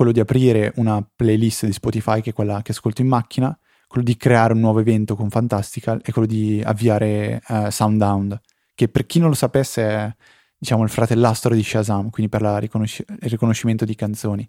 [0.00, 3.54] quello di aprire una playlist di Spotify, che è quella che ascolto in macchina,
[3.86, 8.40] quello di creare un nuovo evento con Fantastical e quello di avviare uh, Soundhound,
[8.74, 10.16] che per chi non lo sapesse è
[10.56, 14.48] diciamo il fratellastro di Shazam, quindi per riconosci- il riconoscimento di canzoni.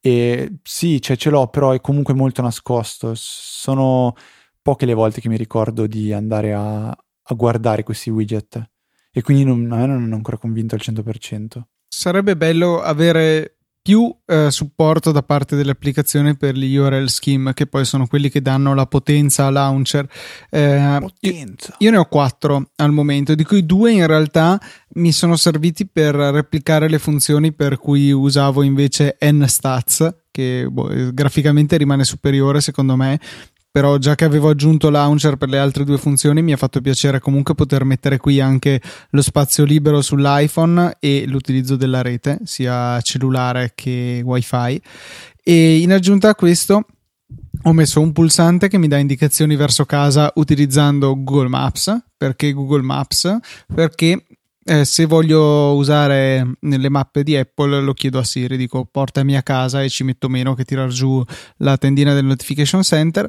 [0.00, 3.12] E sì, cioè, ce l'ho, però è comunque molto nascosto.
[3.14, 4.16] Sono
[4.60, 8.60] poche le volte che mi ricordo di andare a, a guardare questi widget.
[9.12, 11.60] E quindi non, a me non è ancora convinto al 100%.
[11.86, 17.84] Sarebbe bello avere più eh, supporto da parte dell'applicazione per gli URL scheme, che poi
[17.84, 20.08] sono quelli che danno la potenza a launcher.
[20.50, 21.74] Eh, potenza.
[21.78, 24.60] Io, io, ne ho quattro al momento, di cui due in realtà
[24.94, 31.76] mi sono serviti per replicare le funzioni per cui usavo invece nstats, che boh, graficamente
[31.76, 33.18] rimane superiore secondo me
[33.70, 37.20] però già che avevo aggiunto launcher per le altre due funzioni mi ha fatto piacere
[37.20, 38.80] comunque poter mettere qui anche
[39.10, 44.80] lo spazio libero sull'iPhone e l'utilizzo della rete, sia cellulare che wifi.
[45.42, 46.84] E in aggiunta a questo
[47.62, 51.96] ho messo un pulsante che mi dà indicazioni verso casa utilizzando Google Maps.
[52.16, 53.36] Perché Google Maps?
[53.72, 54.24] Perché
[54.64, 59.42] eh, se voglio usare nelle mappe di Apple lo chiedo a Siri, dico portami a
[59.42, 61.22] casa e ci metto meno che tirar giù
[61.58, 63.28] la tendina del notification center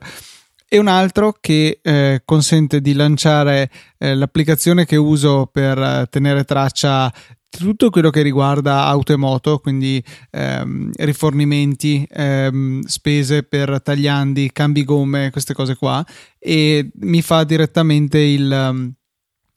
[0.67, 6.46] e un altro che eh, consente di lanciare eh, l'applicazione che uso per eh, tenere
[6.46, 7.12] traccia
[7.50, 14.86] tutto quello che riguarda auto e moto, quindi ehm, rifornimenti, ehm, spese per tagliandi, cambi
[14.86, 16.04] gomme, queste cose qua,
[16.39, 18.94] e mi fa direttamente il.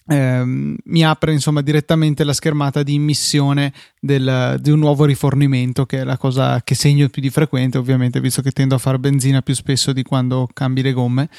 [0.06, 6.00] Ehm, mi apre insomma direttamente la schermata di immissione del, di un nuovo rifornimento che
[6.00, 9.40] è la cosa che segno più di frequente ovviamente visto che tendo a fare benzina
[9.40, 11.30] più spesso di quando cambi le gomme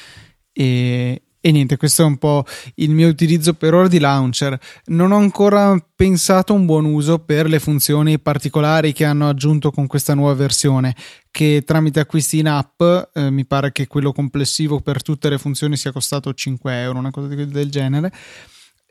[0.52, 2.44] e, e niente, questo è un po'
[2.76, 4.58] il mio utilizzo per ora di launcher.
[4.86, 9.86] Non ho ancora pensato un buon uso per le funzioni particolari che hanno aggiunto con
[9.86, 10.96] questa nuova versione,
[11.30, 12.82] che tramite acquisti in app
[13.14, 17.12] eh, mi pare che quello complessivo per tutte le funzioni sia costato 5 euro, una
[17.12, 18.10] cosa del genere.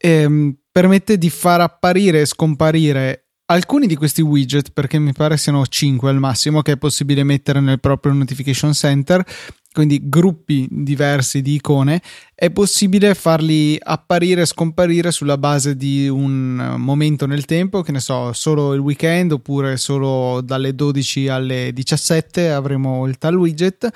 [0.05, 5.65] Ehm, permette di far apparire e scomparire alcuni di questi widget, perché mi pare siano
[5.65, 9.25] 5 al massimo, che è possibile mettere nel proprio notification center,
[9.73, 12.03] quindi gruppi diversi di icone,
[12.35, 17.99] è possibile farli apparire e scomparire sulla base di un momento nel tempo, che ne
[17.99, 23.89] so, solo il weekend oppure solo dalle 12 alle 17 avremo il tal widget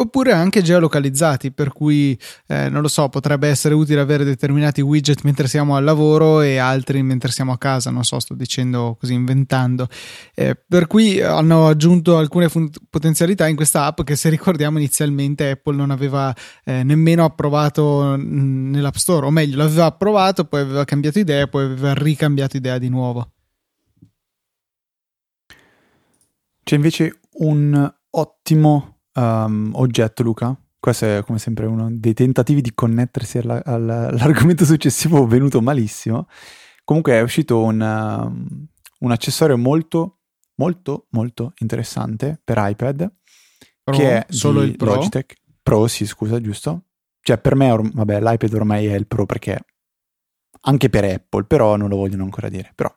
[0.00, 5.22] oppure anche geolocalizzati, per cui eh, non lo so, potrebbe essere utile avere determinati widget
[5.24, 9.12] mentre siamo al lavoro e altri mentre siamo a casa, non so, sto dicendo così,
[9.12, 9.88] inventando.
[10.34, 15.50] Eh, per cui hanno aggiunto alcune fun- potenzialità in questa app che se ricordiamo inizialmente
[15.50, 16.34] Apple non aveva
[16.64, 21.92] eh, nemmeno approvato nell'App Store, o meglio, l'aveva approvato, poi aveva cambiato idea, poi aveva
[21.92, 23.32] ricambiato idea di nuovo.
[26.62, 30.56] C'è invece un ottimo um, oggetto, Luca.
[30.78, 36.26] Questo è come sempre uno dei tentativi di connettersi alla, alla, all'argomento successivo venuto malissimo.
[36.84, 38.66] Comunque è uscito un, um,
[39.00, 40.20] un accessorio molto,
[40.56, 43.12] molto, molto interessante per iPad.
[43.82, 44.94] Pro, che è solo il Pro?
[44.94, 45.34] Logitech.
[45.62, 46.86] Pro, sì, scusa, giusto?
[47.20, 49.60] Cioè, per me, or- vabbè, l'iPad ormai è il Pro perché
[50.62, 52.72] anche per Apple, però non lo vogliono ancora dire.
[52.74, 52.92] Però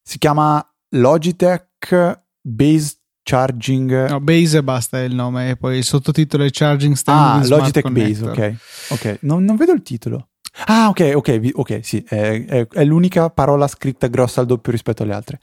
[0.00, 4.08] si chiama Logitech Base Charging.
[4.08, 7.44] No, Base e basta è il nome, e poi il sottotitolo è Charging Stand.
[7.44, 8.54] Ah, Logitech Base, ok.
[8.90, 10.28] Ok, non, non, vedo il titolo.
[10.66, 15.02] Ah, ok, ok, ok, sì, è, è, è, l'unica parola scritta grossa al doppio rispetto
[15.02, 15.40] alle altre.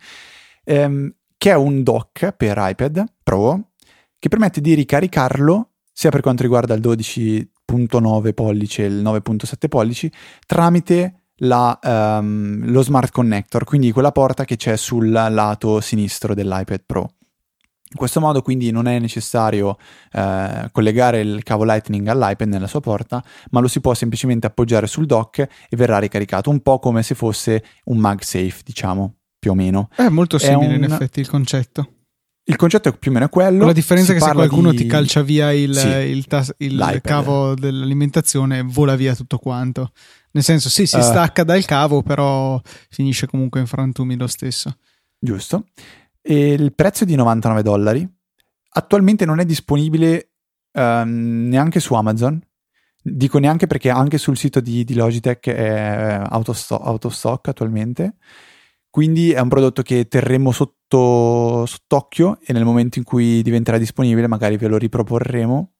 [0.63, 3.69] Ehm, che è un dock per iPad Pro
[4.19, 10.11] che permette di ricaricarlo sia per quanto riguarda il 12.9 pollice e il 9.7 pollici
[10.45, 16.83] tramite la, um, lo smart connector, quindi quella porta che c'è sul lato sinistro dell'iPad
[16.85, 17.11] Pro.
[17.89, 19.77] In questo modo quindi non è necessario
[20.11, 24.87] eh, collegare il cavo Lightning all'iPad nella sua porta, ma lo si può semplicemente appoggiare
[24.87, 29.53] sul dock e verrà ricaricato, un po' come se fosse un MagSafe, diciamo, più o
[29.53, 29.89] meno.
[29.95, 30.83] È molto simile è un...
[30.83, 31.91] in effetti il concetto.
[32.49, 33.57] Il concetto è più o meno quello.
[33.57, 34.77] Con la differenza si che se qualcuno di...
[34.77, 39.91] ti calcia via il, sì, il, tas- il cavo dell'alimentazione, vola via tutto quanto.
[40.31, 44.77] Nel senso, sì, si uh, stacca dal cavo, però finisce comunque in frantumi lo stesso.
[45.19, 45.65] Giusto.
[46.29, 48.05] E il prezzo è di 99 dollari.
[48.71, 50.31] Attualmente non è disponibile
[50.73, 52.37] um, neanche su Amazon.
[53.01, 57.13] Dico neanche perché anche sul sito di, di Logitech è out of, stock, out of
[57.13, 58.17] stock attualmente.
[58.89, 64.27] Quindi è un prodotto che terremo sotto, sott'occhio e nel momento in cui diventerà disponibile
[64.27, 65.75] magari ve lo riproporremo.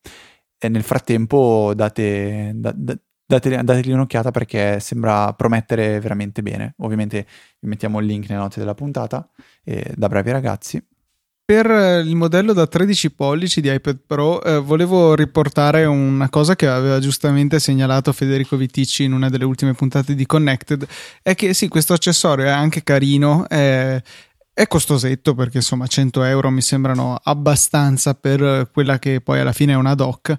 [0.58, 6.74] E nel frattempo date, da, da, dategli, dategli un'occhiata perché sembra promettere veramente bene.
[6.78, 7.28] Ovviamente
[7.60, 9.30] vi mettiamo il link nelle note della puntata
[9.64, 10.84] e da bravi ragazzi.
[11.48, 11.66] Per
[12.06, 17.00] il modello da 13 pollici di iPad Pro eh, volevo riportare una cosa che aveva
[17.00, 20.86] giustamente segnalato Federico Viticci in una delle ultime puntate di Connected,
[21.22, 24.02] è che sì, questo accessorio è anche carino, è,
[24.54, 29.72] è costosetto perché insomma 100 euro mi sembrano abbastanza per quella che poi alla fine
[29.72, 30.36] è una dock,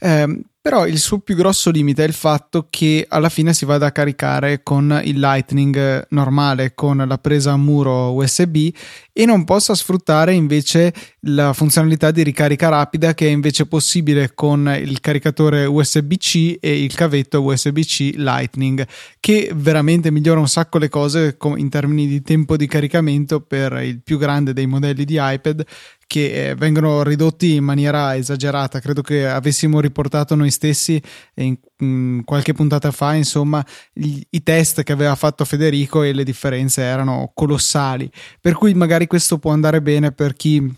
[0.00, 3.86] eh, però il suo più grosso limite è il fatto che alla fine si vada
[3.86, 8.68] a caricare con il Lightning normale, con la presa a muro USB
[9.12, 10.92] e non possa sfruttare invece
[11.22, 16.94] la funzionalità di ricarica rapida che è invece possibile con il caricatore USB-C e il
[16.94, 18.86] cavetto USB-C Lightning,
[19.20, 24.02] che veramente migliora un sacco le cose in termini di tempo di caricamento per il
[24.02, 25.64] più grande dei modelli di iPad
[26.08, 28.80] che eh, vengono ridotti in maniera esagerata.
[28.80, 31.00] Credo che avessimo riportato noi stessi
[31.34, 36.24] in, in qualche puntata fa, insomma, gli, i test che aveva fatto Federico e le
[36.24, 38.10] differenze erano colossali.
[38.40, 40.74] Per cui magari questo può andare bene per chi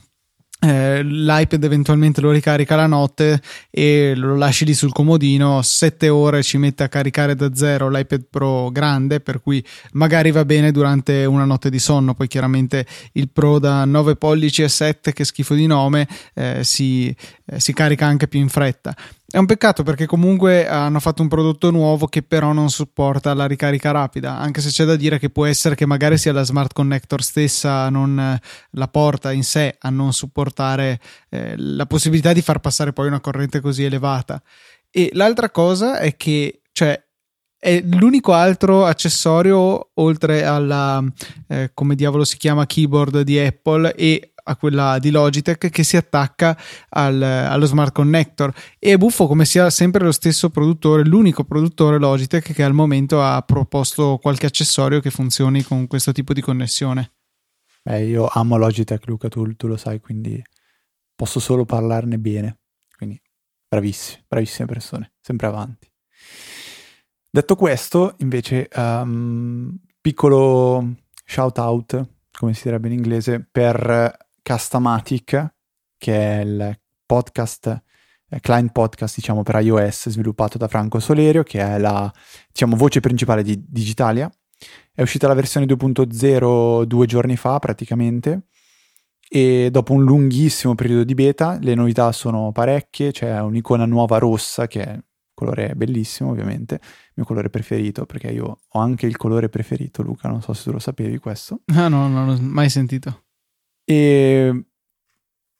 [0.62, 6.42] eh, l'iPad eventualmente lo ricarica la notte e lo lasci lì sul comodino 7 ore
[6.42, 11.24] ci mette a caricare da zero l'iPad Pro grande per cui magari va bene durante
[11.24, 12.14] una notte di sonno.
[12.14, 17.14] Poi chiaramente il Pro da 9 pollici e 7 che schifo di nome eh, si,
[17.50, 18.94] eh, si carica anche più in fretta
[19.32, 23.46] è un peccato perché comunque hanno fatto un prodotto nuovo che però non supporta la
[23.46, 26.72] ricarica rapida, anche se c'è da dire che può essere che magari sia la smart
[26.72, 28.38] connector stessa, non
[28.70, 33.20] la porta in sé a non supportare eh, la possibilità di far passare poi una
[33.20, 34.42] corrente così elevata.
[34.90, 37.00] E l'altra cosa è che, cioè,
[37.56, 41.04] è l'unico altro accessorio oltre alla
[41.46, 45.96] eh, come diavolo si chiama keyboard di Apple e a quella di Logitech che si
[45.96, 46.56] attacca
[46.90, 48.52] al, allo smart connector.
[48.78, 53.22] E è buffo come sia sempre lo stesso produttore l'unico produttore Logitech che al momento
[53.22, 57.12] ha proposto qualche accessorio che funzioni con questo tipo di connessione.
[57.82, 60.42] Beh, io amo Logitech Luca tu, tu lo sai quindi
[61.14, 62.58] posso solo parlarne bene.
[62.96, 63.20] Quindi
[63.68, 65.88] bravissime bravissime persone sempre avanti.
[67.32, 75.54] Detto questo invece um, piccolo shout out come si direbbe in inglese, per Castamatic,
[75.96, 77.82] che è il podcast,
[78.28, 82.12] eh, client podcast diciamo per iOS sviluppato da Franco Solerio, che è la
[82.50, 84.30] diciamo, voce principale di Digitalia.
[84.92, 88.46] È uscita la versione 2.0 due giorni fa praticamente
[89.32, 94.66] e dopo un lunghissimo periodo di beta le novità sono parecchie, c'è un'icona nuova rossa
[94.66, 94.98] che è
[95.32, 100.28] colore bellissimo ovviamente, il mio colore preferito perché io ho anche il colore preferito Luca,
[100.28, 101.60] non so se tu lo sapevi questo.
[101.74, 103.22] Ah no, non l'ho mai sentito.
[103.90, 104.66] E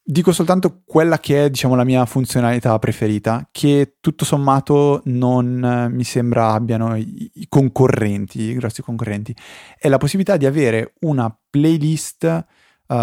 [0.01, 6.05] dico soltanto quella che è, diciamo, la mia funzionalità preferita, che tutto sommato non mi
[6.05, 9.35] sembra abbiano i, i concorrenti, i grossi concorrenti,
[9.77, 12.47] è la possibilità di avere una playlist
[12.87, 12.95] uh,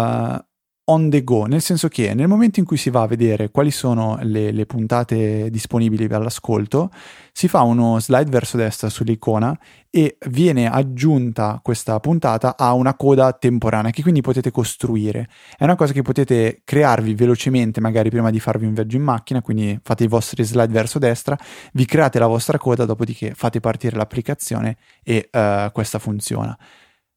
[0.90, 3.70] on the go, nel senso che nel momento in cui si va a vedere quali
[3.70, 6.90] sono le, le, puntate disponibili per l'ascolto,
[7.32, 9.58] si fa uno slide verso destra sull'icona
[9.90, 15.28] e viene aggiunta questa puntata a una coda temporanea che quindi potete costruire.
[15.56, 19.42] È una cosa che potete crearvi velocemente, magari prima di farvi un viaggio in macchina,
[19.42, 21.36] quindi fate i vostri slide verso destra,
[21.72, 26.56] vi create la vostra coda, dopodiché fate partire l'applicazione e uh, questa funziona.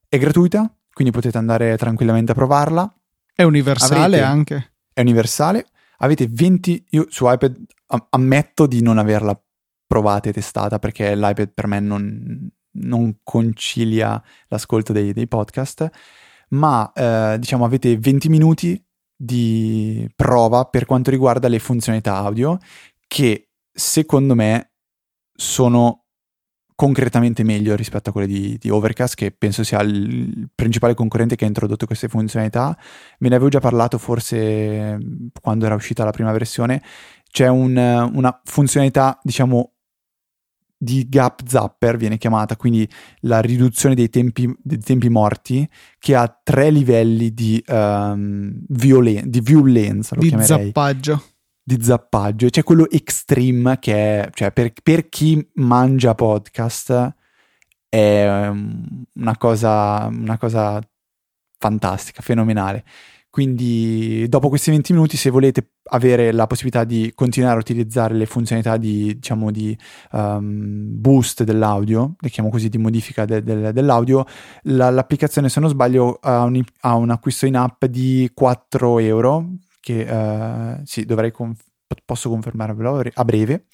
[0.08, 2.94] È gratuita, quindi potete andare tranquillamente a provarla
[3.42, 4.72] è universale avete, anche.
[4.92, 5.66] È universale.
[5.98, 6.86] Avete 20.
[6.90, 7.56] Io su iPad
[8.10, 9.38] ammetto di non averla
[9.86, 15.90] provata e testata perché l'iPad per me non, non concilia l'ascolto dei, dei podcast.
[16.50, 18.82] Ma eh, diciamo avete 20 minuti
[19.14, 22.58] di prova per quanto riguarda le funzionalità audio
[23.06, 24.72] che secondo me
[25.32, 26.01] sono
[26.82, 31.44] concretamente meglio rispetto a quelle di, di, Overcast, che penso sia il principale concorrente che
[31.44, 32.76] ha introdotto queste funzionalità.
[33.20, 34.98] Me ne avevo già parlato forse
[35.40, 36.82] quando era uscita la prima versione.
[37.30, 39.74] C'è un, una funzionalità, diciamo,
[40.76, 42.88] di gap zapper, viene chiamata, quindi
[43.20, 45.68] la riduzione dei tempi, dei tempi morti,
[46.00, 50.66] che ha tre livelli di, um, violen- di violenza, lo di chiamerei.
[50.66, 51.31] zappaggio
[51.62, 52.48] di zappaggio.
[52.48, 57.14] C'è quello extreme che è, cioè per, per chi mangia podcast
[57.88, 60.80] è um, una cosa, una cosa
[61.58, 62.84] fantastica, fenomenale.
[63.32, 68.26] Quindi dopo questi 20 minuti, se volete avere la possibilità di continuare a utilizzare le
[68.26, 69.74] funzionalità di, diciamo, di
[70.10, 74.26] um, boost dell'audio, le chiamo così, di modifica de- de- dell'audio,
[74.64, 79.48] la- l'applicazione, se non sbaglio, ha un, ha un acquisto in app di 4 euro,
[79.82, 81.66] che uh, sì, dovrei conf-
[82.04, 83.66] posso confermarvelo a breve.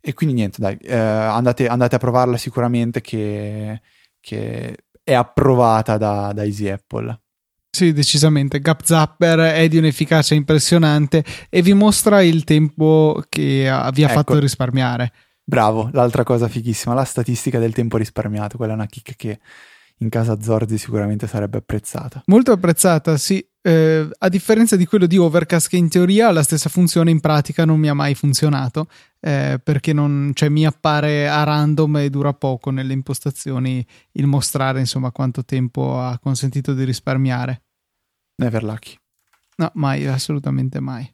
[0.00, 3.80] E quindi niente, dai, uh, andate, andate, a provarla sicuramente che,
[4.20, 7.20] che è approvata da, da Easy Apple.
[7.70, 8.60] Sì, decisamente.
[8.60, 14.08] Gap Zapper è di un'efficacia impressionante e vi mostra il tempo che vi ha ecco.
[14.08, 15.12] fatto risparmiare.
[15.42, 19.40] Bravo, l'altra cosa fighissima, la statistica del tempo risparmiato, quella è una chicca che
[20.02, 22.22] in casa Zorzi sicuramente sarebbe apprezzata.
[22.26, 23.44] Molto apprezzata, sì.
[23.62, 27.20] Eh, a differenza di quello di Overcast, che in teoria ha la stessa funzione, in
[27.20, 28.88] pratica non mi ha mai funzionato
[29.20, 34.80] eh, perché non, cioè, mi appare a random e dura poco nelle impostazioni il mostrare
[34.80, 37.62] insomma quanto tempo ha consentito di risparmiare.
[38.36, 38.96] Never lucky.
[39.56, 41.06] No, mai, assolutamente mai.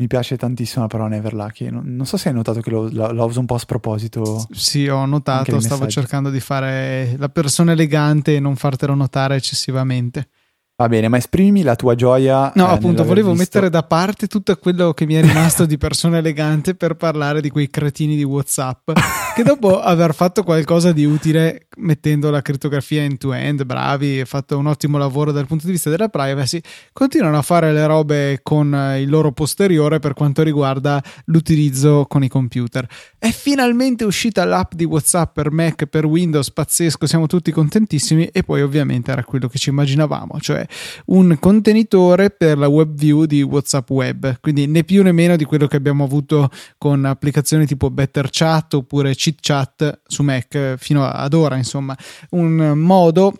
[0.00, 1.70] Mi piace tantissimo la parola Never Lucky.
[1.70, 4.46] Non, non so se hai notato che lo, lo, lo, uso un po' a sproposito.
[4.52, 5.58] Sì, ho notato.
[5.58, 10.28] Stavo cercando di fare la persona elegante e non fartelo notare eccessivamente.
[10.76, 12.52] Va bene, ma esprimimi la tua gioia.
[12.54, 13.42] No, eh, appunto, volevo visto...
[13.42, 17.50] mettere da parte tutto quello che mi è rimasto di persona elegante per parlare di
[17.50, 18.92] quei cretini di WhatsApp
[19.34, 24.98] che dopo aver fatto qualcosa di utile mettendo la crittografia end-to-end, bravi, fatto un ottimo
[24.98, 26.60] lavoro dal punto di vista della privacy,
[26.92, 32.28] continuano a fare le robe con il loro posteriore per quanto riguarda l'utilizzo con i
[32.28, 32.86] computer.
[33.18, 38.42] È finalmente uscita l'app di WhatsApp per Mac, per Windows, pazzesco, siamo tutti contentissimi e
[38.42, 40.66] poi ovviamente era quello che ci immaginavamo, cioè
[41.06, 45.44] un contenitore per la web view di WhatsApp Web, quindi né più né meno di
[45.44, 51.04] quello che abbiamo avuto con applicazioni tipo Better Chat oppure Cheat Chat su Mac fino
[51.04, 53.34] ad ora, insomma, un modo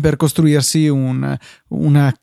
[0.00, 1.36] per costruirsi un,
[1.68, 2.14] una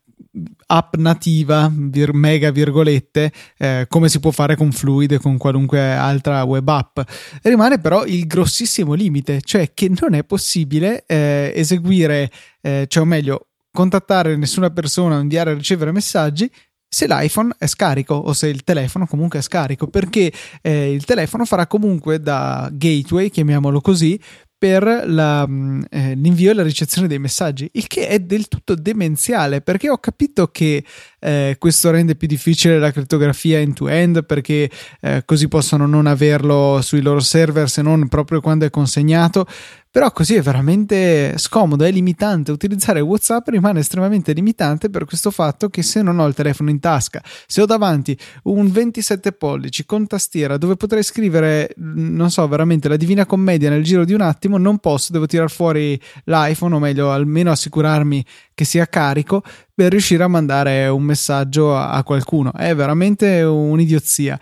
[0.66, 5.92] app nativa, vir, mega virgolette, eh, come si può fare con Fluid e con qualunque
[5.92, 7.00] altra web app.
[7.42, 13.06] Rimane però il grossissimo limite, cioè che non è possibile eh, eseguire, eh, cioè o
[13.06, 16.50] meglio, contattare nessuna persona, inviare e ricevere messaggi
[16.92, 21.44] se l'iPhone è scarico o se il telefono comunque è scarico, perché eh, il telefono
[21.44, 24.20] farà comunque da gateway, chiamiamolo così,
[24.60, 28.74] per la, mm, eh, l'invio e la ricezione dei messaggi, il che è del tutto
[28.74, 30.84] demenziale perché ho capito che
[31.18, 37.00] eh, questo rende più difficile la crittografia end-to-end perché eh, così possono non averlo sui
[37.00, 39.46] loro server se non proprio quando è consegnato,
[39.92, 42.52] però così è veramente scomodo, è limitante.
[42.52, 46.78] Utilizzare WhatsApp rimane estremamente limitante per questo fatto che se non ho il telefono in
[46.78, 52.88] tasca, se ho davanti un 27 pollici con tastiera dove potrei scrivere, non so, veramente
[52.88, 56.78] la Divina Commedia nel giro di un attimo, non posso, devo tirar fuori l'iPhone o
[56.78, 58.24] meglio almeno assicurarmi
[58.54, 59.42] che sia carico
[59.74, 62.52] per riuscire a mandare un messaggio a qualcuno.
[62.52, 64.38] È veramente un'idiozia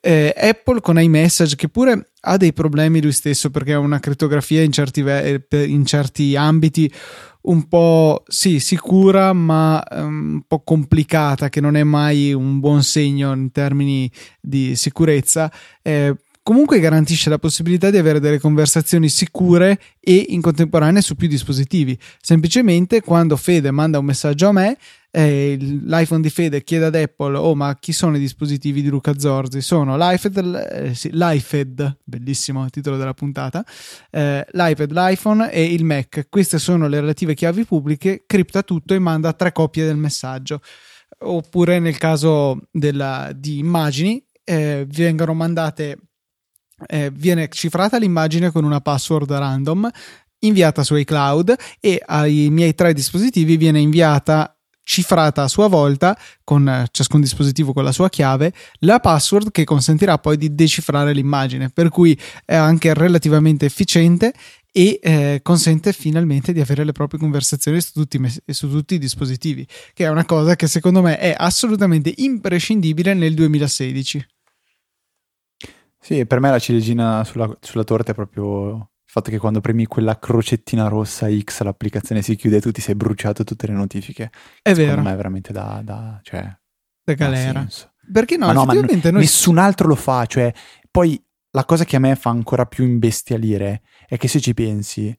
[0.00, 4.62] eh, Apple con iMessage che pure ha dei problemi lui stesso perché ha una crittografia
[4.62, 6.92] in certi, ve- in certi ambiti
[7.42, 12.82] un po' sì, sicura ma um, un po' complicata che non è mai un buon
[12.82, 14.10] segno in termini
[14.40, 15.50] di sicurezza
[15.82, 21.28] eh, comunque garantisce la possibilità di avere delle conversazioni sicure e in contemporanea su più
[21.28, 24.76] dispositivi semplicemente quando Fede manda un messaggio a me
[25.12, 29.18] eh, l'iPhone di Fede chiede ad Apple: Oh, ma chi sono i dispositivi di Luca
[29.18, 29.60] Zorzi?
[29.60, 33.64] Sono l'iPad, eh, sì, l'iPad, bellissimo il titolo della puntata,
[34.10, 36.26] eh, l'iPad, l'iPhone e il Mac.
[36.28, 38.22] Queste sono le relative chiavi pubbliche.
[38.24, 40.60] Cripta tutto e manda tre copie del messaggio.
[41.22, 45.98] Oppure nel caso della, di immagini, eh, vengono mandate.
[46.86, 49.88] Eh, viene cifrata l'immagine con una password random
[50.40, 56.68] inviata su iCloud e ai miei tre dispositivi viene inviata cifrata a sua volta con
[56.68, 61.68] eh, ciascun dispositivo con la sua chiave la password che consentirà poi di decifrare l'immagine
[61.68, 64.32] per cui è anche relativamente efficiente
[64.72, 69.66] e eh, consente finalmente di avere le proprie conversazioni su tutti, su tutti, i dispositivi,
[69.92, 74.24] che è una cosa che secondo me è assolutamente imprescindibile nel 2016.
[76.00, 78.70] Sì, per me la ciliegina sulla, sulla torta è proprio
[79.10, 82.80] il fatto che quando premi quella crocettina rossa X l'applicazione si chiude e tu ti
[82.80, 84.30] sei bruciato tutte le notifiche.
[84.62, 84.88] È vero.
[84.88, 85.80] Secondo me è veramente da...
[85.84, 86.58] da cioè,
[87.04, 87.66] da galera.
[88.12, 88.46] Perché no?
[88.46, 89.12] Ma no, ma n- noi...
[89.12, 90.24] nessun altro lo fa.
[90.24, 90.52] Cioè,
[90.90, 95.14] poi la cosa che a me fa ancora più imbestialire è che se ci pensi,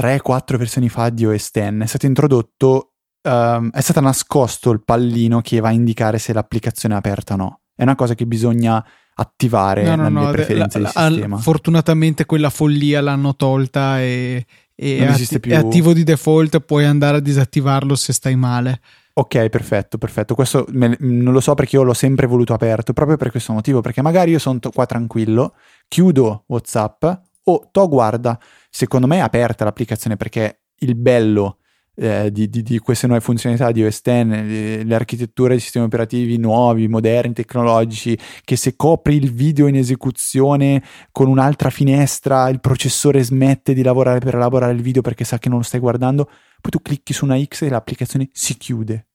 [0.00, 5.40] 3-4 versioni fa di OS X è stato introdotto, um, è stato nascosto il pallino
[5.40, 7.60] che va a indicare se l'applicazione è aperta o no.
[7.74, 8.84] È una cosa che bisogna
[9.14, 11.36] attivare no, no, no, preferenze la, del sistema.
[11.38, 14.44] Fortunatamente quella follia l'hanno tolta e,
[14.74, 18.80] e è, atti- è, attivo di default, puoi andare a disattivarlo se stai male.
[19.16, 20.34] Ok, perfetto, perfetto.
[20.34, 23.80] Questo me, non lo so perché io l'ho sempre voluto aperto, proprio per questo motivo,
[23.80, 25.54] perché magari io sono qua tranquillo,
[25.86, 27.04] chiudo WhatsApp
[27.44, 28.38] o to guarda,
[28.70, 31.58] secondo me è aperta l'applicazione perché il bello
[31.96, 35.86] eh, di, di, di, queste nuove funzionalità di OS X, le, le architetture di sistemi
[35.86, 40.82] operativi nuovi, moderni, tecnologici, che se copri il video in esecuzione
[41.12, 45.48] con un'altra finestra, il processore smette di lavorare per elaborare il video perché sa che
[45.48, 49.08] non lo stai guardando, poi tu clicchi su una X e l'applicazione si chiude.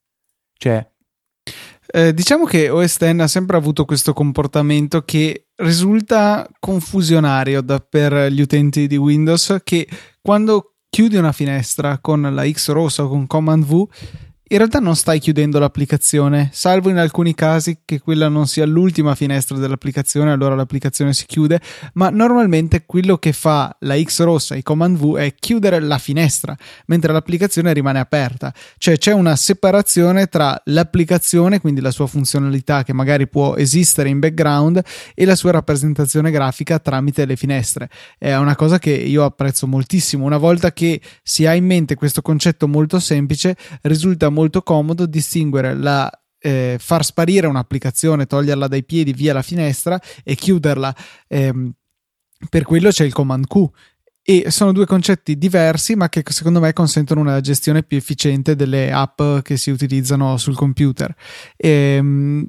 [0.54, 0.86] Cioè,
[1.92, 8.32] eh, diciamo che OS X ha sempre avuto questo comportamento che risulta confusionario da, per
[8.32, 9.88] gli utenti di Windows che
[10.22, 13.88] quando chiudi una finestra con la X rossa o con Command V,
[14.52, 19.14] in realtà non stai chiudendo l'applicazione, salvo in alcuni casi che quella non sia l'ultima
[19.14, 21.62] finestra dell'applicazione, allora l'applicazione si chiude,
[21.93, 26.58] ma normalmente quello che fa la X rossa e Command V è chiudere la finestra,
[26.88, 28.52] mentre l'applicazione rimane aperta.
[28.80, 34.18] Cioè c'è una separazione tra l'applicazione, quindi la sua funzionalità che magari può esistere in
[34.18, 34.82] background,
[35.14, 37.88] e la sua rappresentazione grafica tramite le finestre.
[38.18, 40.26] È una cosa che io apprezzo moltissimo.
[40.26, 45.06] Una volta che si ha in mente questo concetto molto semplice, risulta molto molto comodo
[45.06, 46.10] distinguere la
[46.42, 50.96] eh, far sparire un'applicazione, toglierla dai piedi via la finestra e chiuderla.
[51.28, 51.72] Eh,
[52.50, 53.68] per quello c'è il command Q.
[54.22, 58.92] E sono due concetti diversi, ma che secondo me consentono una gestione più efficiente delle
[58.92, 61.14] app che si utilizzano sul computer.
[61.58, 62.46] Ehm,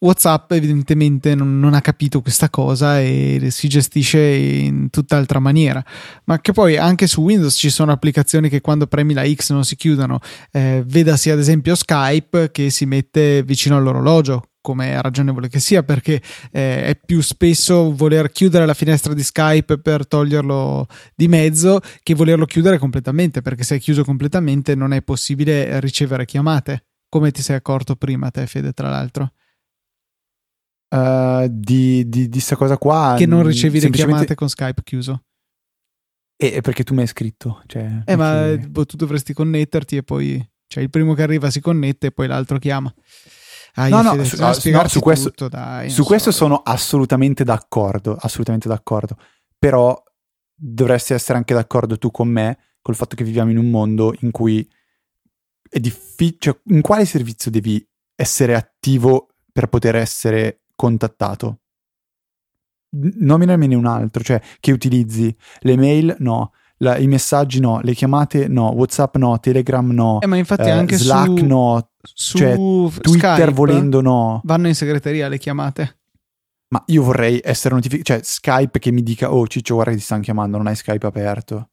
[0.00, 5.84] WhatsApp evidentemente non, non, ha capito questa cosa e si gestisce in tutt'altra maniera,
[6.24, 9.64] ma che poi anche su Windows ci sono applicazioni che quando premi la X non
[9.64, 10.20] si chiudono,
[10.52, 15.82] eh, vedasi ad esempio Skype che si mette vicino all'orologio, come è ragionevole che sia,
[15.82, 16.22] perché
[16.52, 20.86] eh, è più spesso voler chiudere la finestra di Skype per toglierlo
[21.16, 26.24] di mezzo che volerlo chiudere completamente, perché se è chiuso completamente non è possibile ricevere
[26.24, 29.32] chiamate, come ti sei accorto prima te Fede tra l'altro.
[30.90, 33.14] Uh, di, di, di sta cosa qua.
[33.16, 35.24] Che non ricevi le chiamate con Skype chiuso.
[36.40, 37.62] E perché tu mi hai scritto.
[37.66, 40.50] Cioè, eh, ma boh, tu dovresti connetterti e poi.
[40.66, 42.92] Cioè, il primo che arriva si connette e poi l'altro chiama.
[43.74, 44.52] Ah, no, no, su, no,
[44.88, 46.04] su, questo, tutto, dai, su so.
[46.04, 48.16] questo sono assolutamente d'accordo.
[48.18, 49.16] Assolutamente d'accordo.
[49.58, 50.00] Però
[50.54, 54.30] dovresti essere anche d'accordo tu con me col fatto che viviamo in un mondo in
[54.30, 54.66] cui
[55.68, 56.36] è difficile.
[56.38, 61.58] Cioè, in quale servizio devi essere attivo per poter essere contattato.
[62.90, 66.52] Nominamene un altro, cioè che utilizzi le mail, no.
[66.80, 70.70] La, I messaggi no, le chiamate no, WhatsApp no, Telegram no, eh, ma infatti eh,
[70.70, 74.40] anche Slack su, no, su cioè, Twitter Skype volendo no.
[74.44, 75.98] Vanno in segreteria le chiamate.
[76.68, 80.04] Ma io vorrei essere notificato, cioè Skype che mi dica "Oh Ciccio, guarda che ti
[80.04, 81.70] stanno chiamando, non hai Skype aperto".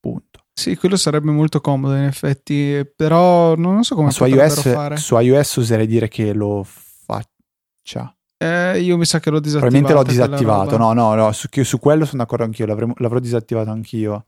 [0.00, 0.46] Punto.
[0.58, 4.96] Sì, quello sarebbe molto comodo in effetti, però non so come su iOS, fare.
[4.96, 8.15] Su iOS oserei dire che lo faccia.
[8.38, 9.70] Eh, io mi sa che l'ho disattivato.
[9.70, 10.76] Probabilmente l'ho disattivato.
[10.76, 12.66] No, no, no, su, su, quello sono d'accordo anch'io.
[12.66, 14.26] l'avrò disattivato anch'io.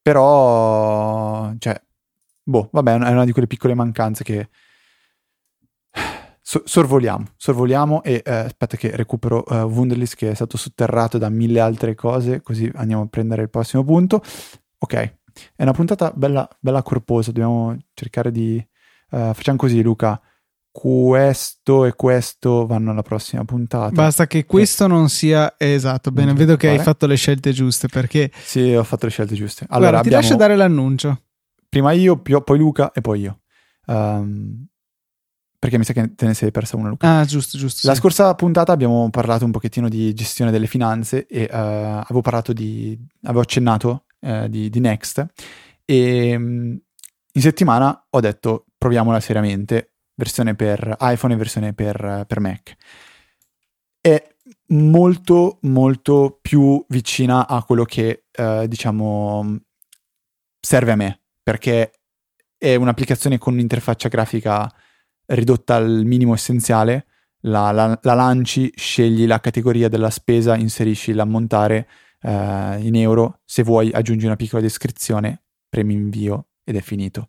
[0.00, 1.80] Però, cioè,
[2.42, 4.48] boh, vabbè, è una di quelle piccole mancanze che
[6.40, 7.26] so- sorvoliamo.
[7.36, 11.94] Sorvoliamo e eh, aspetta che recupero uh, Wunderlist che è stato sotterrato da mille altre
[11.94, 14.22] cose, così andiamo a prendere il prossimo punto.
[14.78, 18.66] Ok, è una puntata bella, bella corposa, dobbiamo cercare di...
[19.10, 20.20] Uh, facciamo così, Luca
[20.78, 23.90] questo e questo vanno alla prossima puntata.
[23.90, 24.92] Basta che questo che...
[24.92, 26.12] non sia esatto.
[26.12, 28.30] Bene, vedo che hai fatto le scelte giuste perché.
[28.32, 29.66] Sì, ho fatto le scelte giuste.
[29.70, 30.22] Allora, Guarda, ti abbiamo...
[30.22, 31.22] lascio dare l'annuncio.
[31.68, 33.40] Prima io, poi Luca e poi io.
[33.86, 34.68] Um,
[35.58, 37.18] perché mi sa che te ne sei persa una, Luca.
[37.18, 37.88] Ah, giusto, giusto.
[37.88, 38.00] La sì.
[38.00, 42.96] scorsa puntata abbiamo parlato un pochettino di gestione delle finanze e uh, avevo parlato di.
[43.24, 45.26] avevo accennato uh, di, di, Next
[45.84, 46.78] e um,
[47.32, 52.76] in settimana ho detto proviamola seriamente versione per iPhone e versione per, per Mac.
[54.00, 54.34] È
[54.68, 59.58] molto molto più vicina a quello che eh, diciamo
[60.60, 61.92] serve a me perché
[62.58, 64.70] è un'applicazione con un'interfaccia grafica
[65.26, 67.06] ridotta al minimo essenziale.
[67.42, 71.88] La, la, la lanci, scegli la categoria della spesa, inserisci l'ammontare
[72.20, 77.28] eh, in euro, se vuoi aggiungi una piccola descrizione, premi invio ed è finito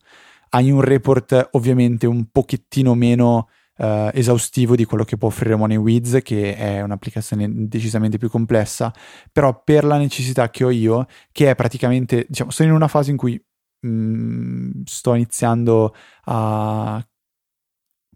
[0.50, 6.20] hai un report ovviamente un pochettino meno uh, esaustivo di quello che può offrire MoneyWiz,
[6.24, 8.94] che è un'applicazione decisamente più complessa,
[9.32, 13.12] però per la necessità che ho io, che è praticamente, diciamo, sono in una fase
[13.12, 13.42] in cui
[13.82, 15.96] mh, mm, sto iniziando
[16.26, 17.04] a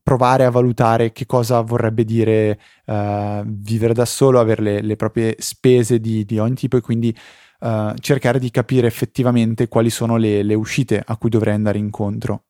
[0.03, 5.36] provare a valutare che cosa vorrebbe dire uh, vivere da solo, avere le, le proprie
[5.39, 7.15] spese di, di, ogni tipo e quindi
[7.64, 12.45] uh, cercare di capire effettivamente quali sono le, le uscite a cui dovrei andare incontro.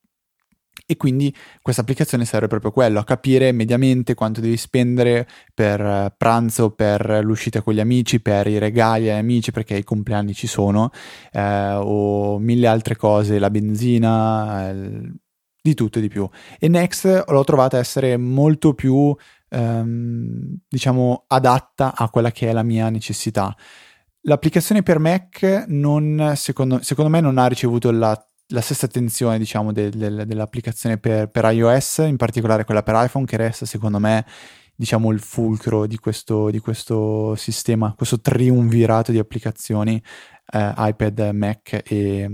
[0.86, 5.80] E quindi questa applicazione serve proprio a quello, a capire mediamente quanto devi spendere per
[5.80, 10.34] eh, pranzo, per l'uscita con gli amici, per i regali agli amici, perché i compleanni
[10.34, 10.90] ci sono,
[11.32, 15.12] eh, o mille altre cose, la benzina, eh,
[15.62, 16.28] di tutto e di più.
[16.60, 19.16] E Next l'ho trovata essere molto più,
[19.50, 23.56] ehm, diciamo, adatta a quella che è la mia necessità.
[24.26, 28.18] L'applicazione per Mac non, secondo, secondo me non ha ricevuto la,
[28.48, 33.26] la stessa attenzione diciamo, del, del, dell'applicazione per, per, iOS, in particolare quella per iPhone,
[33.26, 34.26] che resta secondo me
[34.76, 40.02] diciamo, il fulcro di questo, di questo sistema, questo triunvirato di applicazioni
[40.54, 42.30] eh, iPad, Mac e,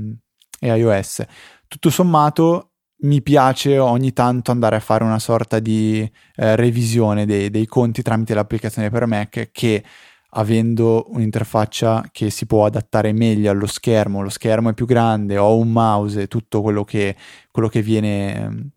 [0.60, 1.24] e iOS.
[1.68, 6.02] Tutto sommato mi piace ogni tanto andare a fare una sorta di
[6.36, 9.84] eh, revisione dei, dei, conti tramite l'applicazione per Mac che
[10.32, 15.58] avendo un'interfaccia che si può adattare meglio allo schermo, lo schermo è più grande, ho
[15.58, 17.16] un mouse, tutto quello che,
[17.52, 18.72] quello che viene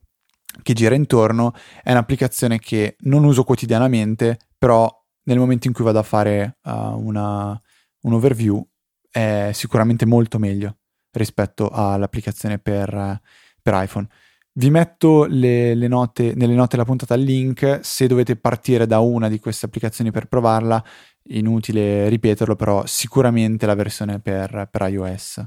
[0.63, 4.91] che gira intorno, è un'applicazione che non uso quotidianamente, però
[5.25, 7.59] nel momento in cui vado a fare uh, una,
[8.03, 8.65] un overview
[9.11, 10.79] è sicuramente molto meglio
[11.13, 13.21] rispetto all'applicazione per,
[13.63, 14.09] per iPhone.
[14.55, 18.99] Vi metto le, le note, nelle note della puntata il link, se dovete partire da
[18.99, 20.85] una di queste applicazioni per provarla,
[21.25, 25.45] inutile ripeterlo, però sicuramente la versione per, per iOS.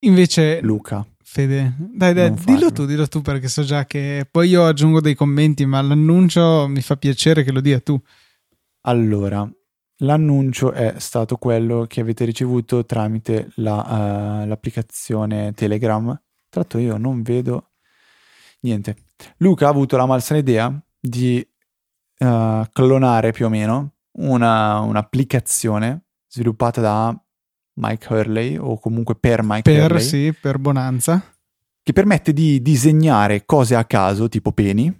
[0.00, 1.06] Invece, Luca.
[1.22, 5.14] Fede, dai, dai, dillo tu, dillo tu perché so già che poi io aggiungo dei
[5.14, 8.00] commenti, ma l'annuncio mi fa piacere che lo dia tu.
[8.86, 9.48] Allora,
[9.98, 16.06] l'annuncio è stato quello che avete ricevuto tramite la, uh, l'applicazione Telegram.
[16.48, 17.70] Tra l'altro io non vedo
[18.62, 18.96] niente.
[19.36, 21.46] Luca ha avuto la malsana idea di
[22.18, 27.24] uh, clonare più o meno una, un'applicazione sviluppata da
[27.74, 30.02] Mike Hurley o comunque per Mike per, Hurley.
[30.02, 31.22] Sì, per Bonanza.
[31.82, 34.94] Che permette di disegnare cose a caso, tipo peni,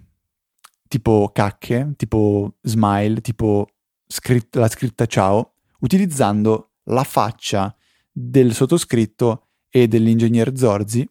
[0.87, 3.67] tipo cacche, tipo smile, tipo
[4.07, 7.73] scritt- la scritta ciao, utilizzando la faccia
[8.11, 11.07] del sottoscritto e dell'ingegner Zorzi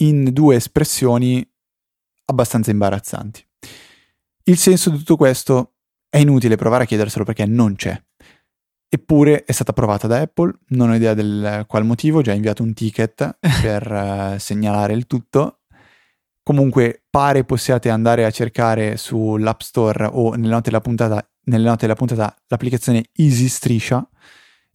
[0.00, 1.46] in due espressioni
[2.24, 3.46] abbastanza imbarazzanti.
[4.44, 5.74] Il senso di tutto questo
[6.18, 8.00] è inutile provare a chiederselo perché non c'è.
[8.90, 12.62] Eppure è stata approvata da Apple, non ho idea del qual motivo, ho già inviato
[12.62, 15.60] un ticket per uh, segnalare il tutto.
[16.42, 21.94] Comunque pare possiate andare a cercare sull'App Store o nelle note della puntata, note della
[21.94, 24.08] puntata l'applicazione Easy Striscia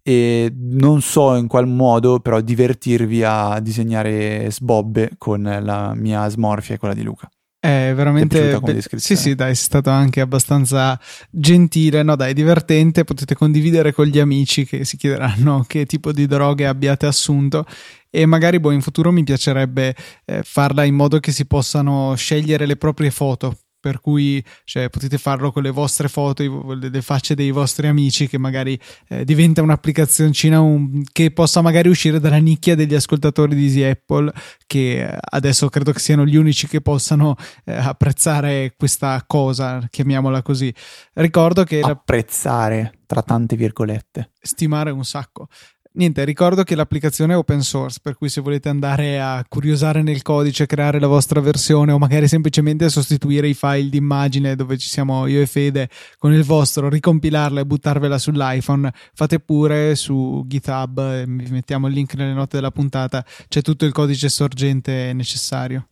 [0.03, 6.75] e non so in qual modo però divertirvi a disegnare sbobbe con la mia smorfia
[6.75, 7.29] e quella di Luca.
[7.63, 8.59] È veramente.
[8.59, 10.99] Be- sì, sì, dai, è stato anche abbastanza
[11.29, 12.03] gentile.
[12.03, 13.05] No, dai, divertente.
[13.05, 17.65] Potete condividere con gli amici che si chiederanno che tipo di droghe abbiate assunto.
[18.09, 19.95] E magari boh, in futuro mi piacerebbe
[20.25, 25.17] eh, farla in modo che si possano scegliere le proprie foto per cui cioè, potete
[25.17, 28.79] farlo con le vostre foto, le facce dei vostri amici, che magari
[29.09, 34.31] eh, diventa un'applicazioncina un, che possa magari uscire dalla nicchia degli ascoltatori di Easy Apple,
[34.65, 40.73] che adesso credo che siano gli unici che possano eh, apprezzare questa cosa, chiamiamola così.
[41.15, 41.81] Ricordo che...
[41.81, 44.31] Apprezzare, tra tante virgolette.
[44.39, 45.49] Stimare un sacco
[45.93, 50.21] niente, ricordo che l'applicazione è open source, per cui se volete andare a curiosare nel
[50.21, 54.87] codice, creare la vostra versione o magari semplicemente sostituire i file di immagine dove ci
[54.87, 61.25] siamo io e Fede con il vostro, ricompilarla e buttarvela sull'iPhone, fate pure su GitHub,
[61.25, 65.87] vi mettiamo il link nelle note della puntata, c'è tutto il codice sorgente necessario.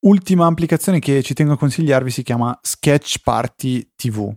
[0.00, 4.32] Ultima applicazione che ci tengo a consigliarvi si chiama Sketch Party TV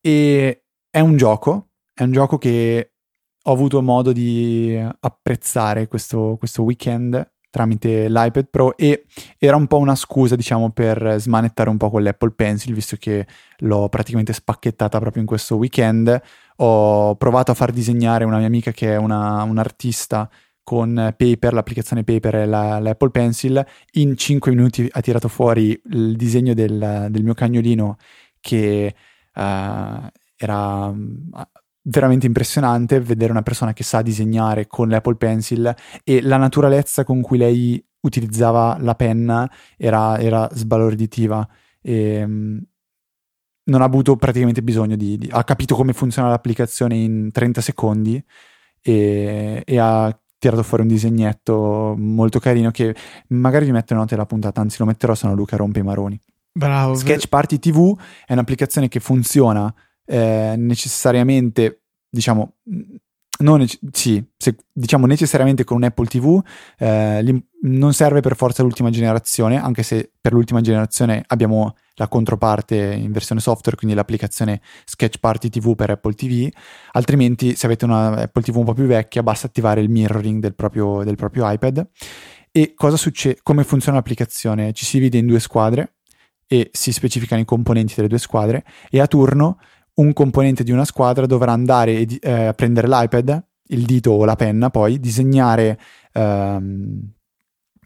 [0.00, 1.69] e è un gioco
[2.00, 2.92] è un gioco che
[3.42, 9.04] ho avuto modo di apprezzare questo, questo weekend tramite l'iPad Pro e
[9.36, 13.26] era un po' una scusa, diciamo, per smanettare un po' con l'Apple Pencil, visto che
[13.58, 16.22] l'ho praticamente spacchettata proprio in questo weekend.
[16.56, 20.30] Ho provato a far disegnare una mia amica che è una, un'artista
[20.62, 23.62] con Paper, l'applicazione Paper e la, l'Apple Pencil.
[23.92, 27.96] In 5 minuti ha tirato fuori il disegno del, del mio cagnolino
[28.40, 28.94] che
[29.34, 30.94] uh, era
[31.82, 35.74] veramente impressionante vedere una persona che sa disegnare con l'Apple Pencil
[36.04, 41.46] e la naturalezza con cui lei utilizzava la penna era, era sbalorditiva
[41.80, 42.64] e ehm,
[43.64, 48.22] non ha avuto praticamente bisogno di, di, ha capito come funziona l'applicazione in 30 secondi
[48.80, 52.94] e, e ha tirato fuori un disegnetto molto carino che
[53.28, 55.82] magari vi metto in note la puntata, anzi lo metterò se no Luca rompe i
[55.82, 56.18] maroni.
[56.52, 56.94] Bravo.
[56.94, 59.72] Sketch Party TV è un'applicazione che funziona
[60.10, 62.54] eh, necessariamente, diciamo,
[63.40, 66.42] non, sì, se, diciamo necessariamente con un Apple TV
[66.78, 72.76] eh, non serve per forza l'ultima generazione, anche se per l'ultima generazione abbiamo la controparte
[72.76, 76.50] in versione software, quindi l'applicazione Sketch Party TV per Apple TV,
[76.92, 80.54] altrimenti se avete una Apple TV un po' più vecchia basta attivare il mirroring del
[80.54, 81.88] proprio, del proprio iPad.
[82.50, 83.38] E cosa succede?
[83.42, 84.72] Come funziona l'applicazione?
[84.72, 85.94] Ci si divide in due squadre
[86.52, 89.58] e si specificano i componenti delle due squadre e a turno
[89.94, 94.36] un componente di una squadra dovrà andare eh, a prendere l'iPad, il dito o la
[94.36, 95.78] penna, poi disegnare,
[96.12, 97.12] ehm,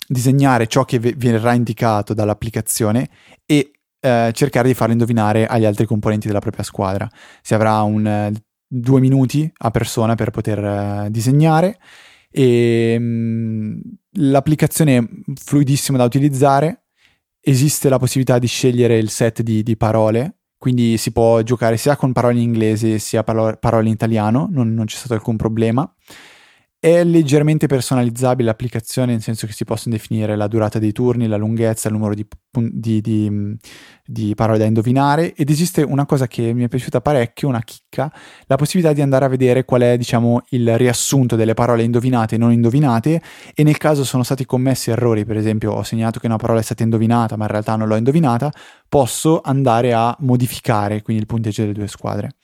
[0.07, 3.09] disegnare ciò che v- verrà indicato dall'applicazione
[3.47, 7.09] e eh, cercare di farlo indovinare agli altri componenti della propria squadra.
[7.43, 8.33] Si avrà un, eh,
[8.67, 11.79] due minuti a persona per poter eh, disegnare
[12.31, 13.81] e mh, mm,
[14.15, 16.87] l'applicazione è fluidissima da utilizzare,
[17.41, 21.95] esiste la possibilità di scegliere il set di, di parole, quindi si può giocare sia
[21.95, 25.87] con parole in inglese sia parole, in italiano, non, non c'è stato alcun problema.
[26.85, 31.39] È leggermente personalizzabile l'applicazione, nel senso che si possono definire la durata dei turni, la
[31.39, 33.57] lunghezza, il numero di, di, di,
[34.05, 38.12] di, parole da indovinare ed esiste una cosa che mi è piaciuta parecchio, una chicca,
[38.45, 42.39] la possibilità di andare a vedere qual è diciamo, il riassunto delle parole indovinate e
[42.39, 43.18] non indovinate
[43.55, 46.62] e nel caso sono stati commessi errori, per esempio ho segnato che una parola è
[46.62, 48.53] stata indovinata ma in realtà non l'ho indovinata,
[48.91, 52.35] posso andare a modificare quindi il punteggio delle due squadre.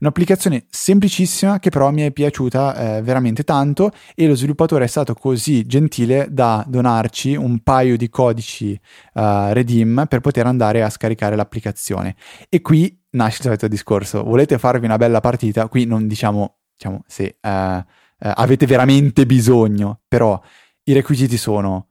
[0.00, 5.12] Un'applicazione semplicissima che però mi è piaciuta eh, veramente tanto e lo sviluppatore è stato
[5.14, 8.78] così gentile da donarci un paio di codici
[9.14, 12.14] uh, Redeem per poter andare a scaricare l'applicazione.
[12.48, 15.66] E qui nasce il solito discorso, volete farvi una bella partita?
[15.66, 17.82] Qui non diciamo, diciamo se uh, uh,
[18.18, 20.40] avete veramente bisogno, però
[20.84, 21.88] i requisiti sono...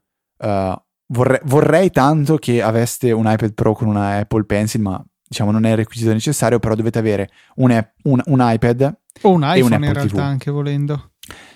[1.10, 5.66] Vorrei, vorrei tanto che aveste un iPad Pro con una Apple Pencil, ma diciamo non
[5.66, 7.72] è il requisito necessario, però dovete avere un,
[8.04, 10.20] un, un iPad o un iPhone un in realtà TV.
[10.20, 11.12] anche volendo.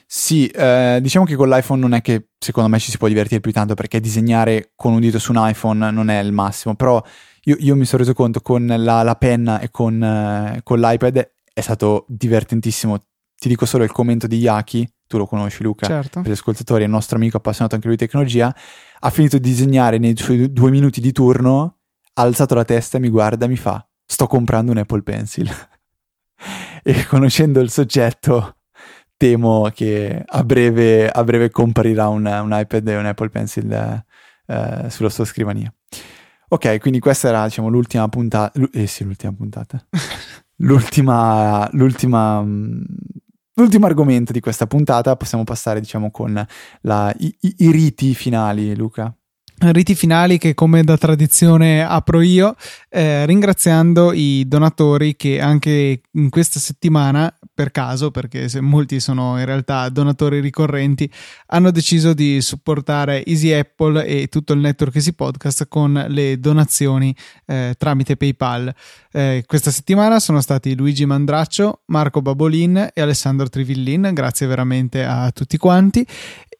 [0.05, 3.39] Sì, eh, diciamo che con l'iPhone non è che secondo me ci si può divertire
[3.39, 7.01] più tanto perché disegnare con un dito su un iPhone non è il massimo, però
[7.43, 11.31] io, io mi sono reso conto con la, la penna e con, eh, con, l'iPad
[11.53, 12.97] è stato divertentissimo.
[13.37, 16.19] Ti dico solo il commento di Yaki, tu lo conosci Luca, certo.
[16.19, 18.53] per gli ascoltatori, è il nostro amico appassionato anche lui di tecnologia,
[18.99, 21.77] ha finito di disegnare nei suoi due minuti di turno
[22.21, 25.49] ha alzato la testa e mi guarda e mi fa: Sto comprando un Apple Pencil.
[26.83, 28.57] e conoscendo il soggetto,
[29.17, 33.71] temo che a breve, a breve comparirà un, un, iPad e un Apple Pencil
[34.45, 35.73] eh, sulla sua scrivania.
[36.49, 38.59] Ok, quindi questa era diciamo l'ultima puntata.
[38.71, 39.83] Eh sì, l'ultima puntata.
[40.57, 45.15] l'ultima, l'ultima, l'ultimo argomento di questa puntata.
[45.15, 46.45] Possiamo passare, diciamo, con
[46.81, 49.15] la, i, i, i riti finali, Luca
[49.69, 52.55] riti finali che come da tradizione apro io
[52.89, 59.45] eh, ringraziando i donatori che anche in questa settimana per caso perché molti sono in
[59.45, 61.09] realtà donatori ricorrenti
[61.47, 67.15] hanno deciso di supportare Easy Apple e tutto il network Easy Podcast con le donazioni
[67.45, 68.73] eh, tramite PayPal.
[69.11, 74.09] Eh, questa settimana sono stati Luigi Mandraccio Marco Babolin e Alessandro Trivillin.
[74.13, 76.05] Grazie veramente a tutti quanti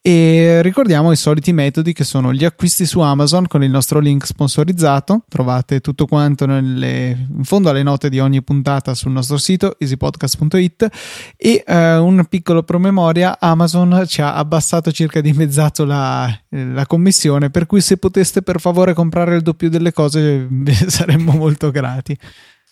[0.04, 4.26] e ricordiamo i soliti metodi che sono gli acquisti su Amazon con il nostro link
[4.26, 5.22] sponsorizzato.
[5.28, 10.88] Trovate tutto quanto nelle, in fondo alle note di ogni puntata sul nostro sito easypodcast.it
[11.36, 17.50] e eh, un piccolo promemoria, Amazon ci ha abbassato circa di mezzato la, la commissione,
[17.50, 20.48] per cui se poteste per favore comprare il doppio delle cose
[20.88, 22.18] saremmo molto grati.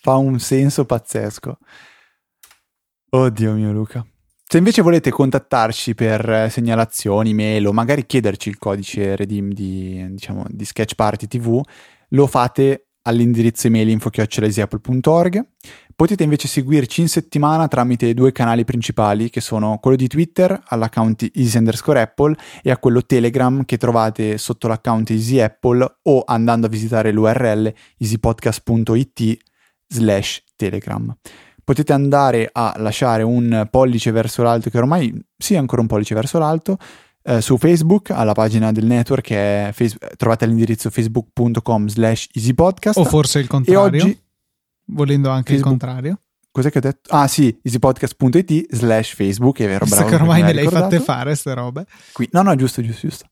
[0.00, 1.58] Fa un senso pazzesco.
[3.10, 4.04] Oddio mio Luca.
[4.52, 10.04] Se invece volete contattarci per eh, segnalazioni, mail o magari chiederci il codice redeem di,
[10.10, 11.60] diciamo, di Sketch Party TV,
[12.08, 15.46] lo fate all'indirizzo email info.apple.org.
[15.94, 21.30] Potete invece seguirci in settimana tramite due canali principali che sono quello di Twitter all'account
[21.32, 26.66] easy underscore Apple e a quello Telegram che trovate sotto l'account easy Apple o andando
[26.66, 29.36] a visitare l'URL easypodcast.it
[29.86, 31.16] slash Telegram
[31.70, 36.40] potete andare a lasciare un pollice verso l'alto, che ormai sì, ancora un pollice verso
[36.40, 36.78] l'alto,
[37.22, 42.98] eh, su Facebook, alla pagina del network, che è face- trovate l'indirizzo facebook.com slash easypodcast.
[42.98, 44.22] O forse il contrario, e oggi,
[44.86, 46.18] volendo anche Facebook, il contrario.
[46.50, 47.14] Cos'è che ho detto?
[47.14, 50.08] Ah sì, easypodcast.it slash Facebook, è vero, bravo.
[50.08, 51.86] che ormai me le hai fatte fare queste robe.
[52.10, 52.28] Qui.
[52.32, 53.26] No, no, giusto, giusto, giusto.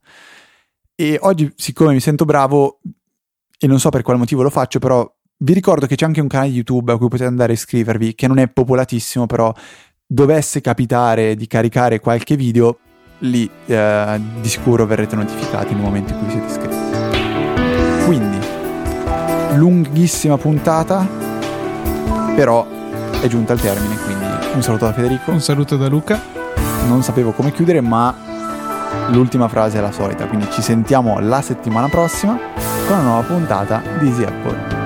[0.95, 2.79] E oggi, siccome mi sento bravo,
[3.59, 6.27] e non so per quale motivo lo faccio, però vi ricordo che c'è anche un
[6.27, 9.53] canale YouTube a cui potete andare a iscrivervi, che non è popolatissimo, però
[10.05, 12.79] dovesse capitare di caricare qualche video,
[13.21, 18.05] lì eh, di sicuro verrete notificati nel momento in cui siete iscritti.
[18.05, 18.39] Quindi,
[19.55, 21.07] lunghissima puntata,
[22.35, 22.67] però
[23.21, 24.25] è giunta al termine, quindi
[24.55, 25.31] un saluto da Federico.
[25.31, 26.21] Un saluto da Luca.
[26.89, 28.17] Non sapevo come chiudere, ma
[29.11, 32.39] l'ultima frase è la solita, quindi ci sentiamo la settimana prossima
[32.87, 34.78] con una nuova puntata di Easy Apple.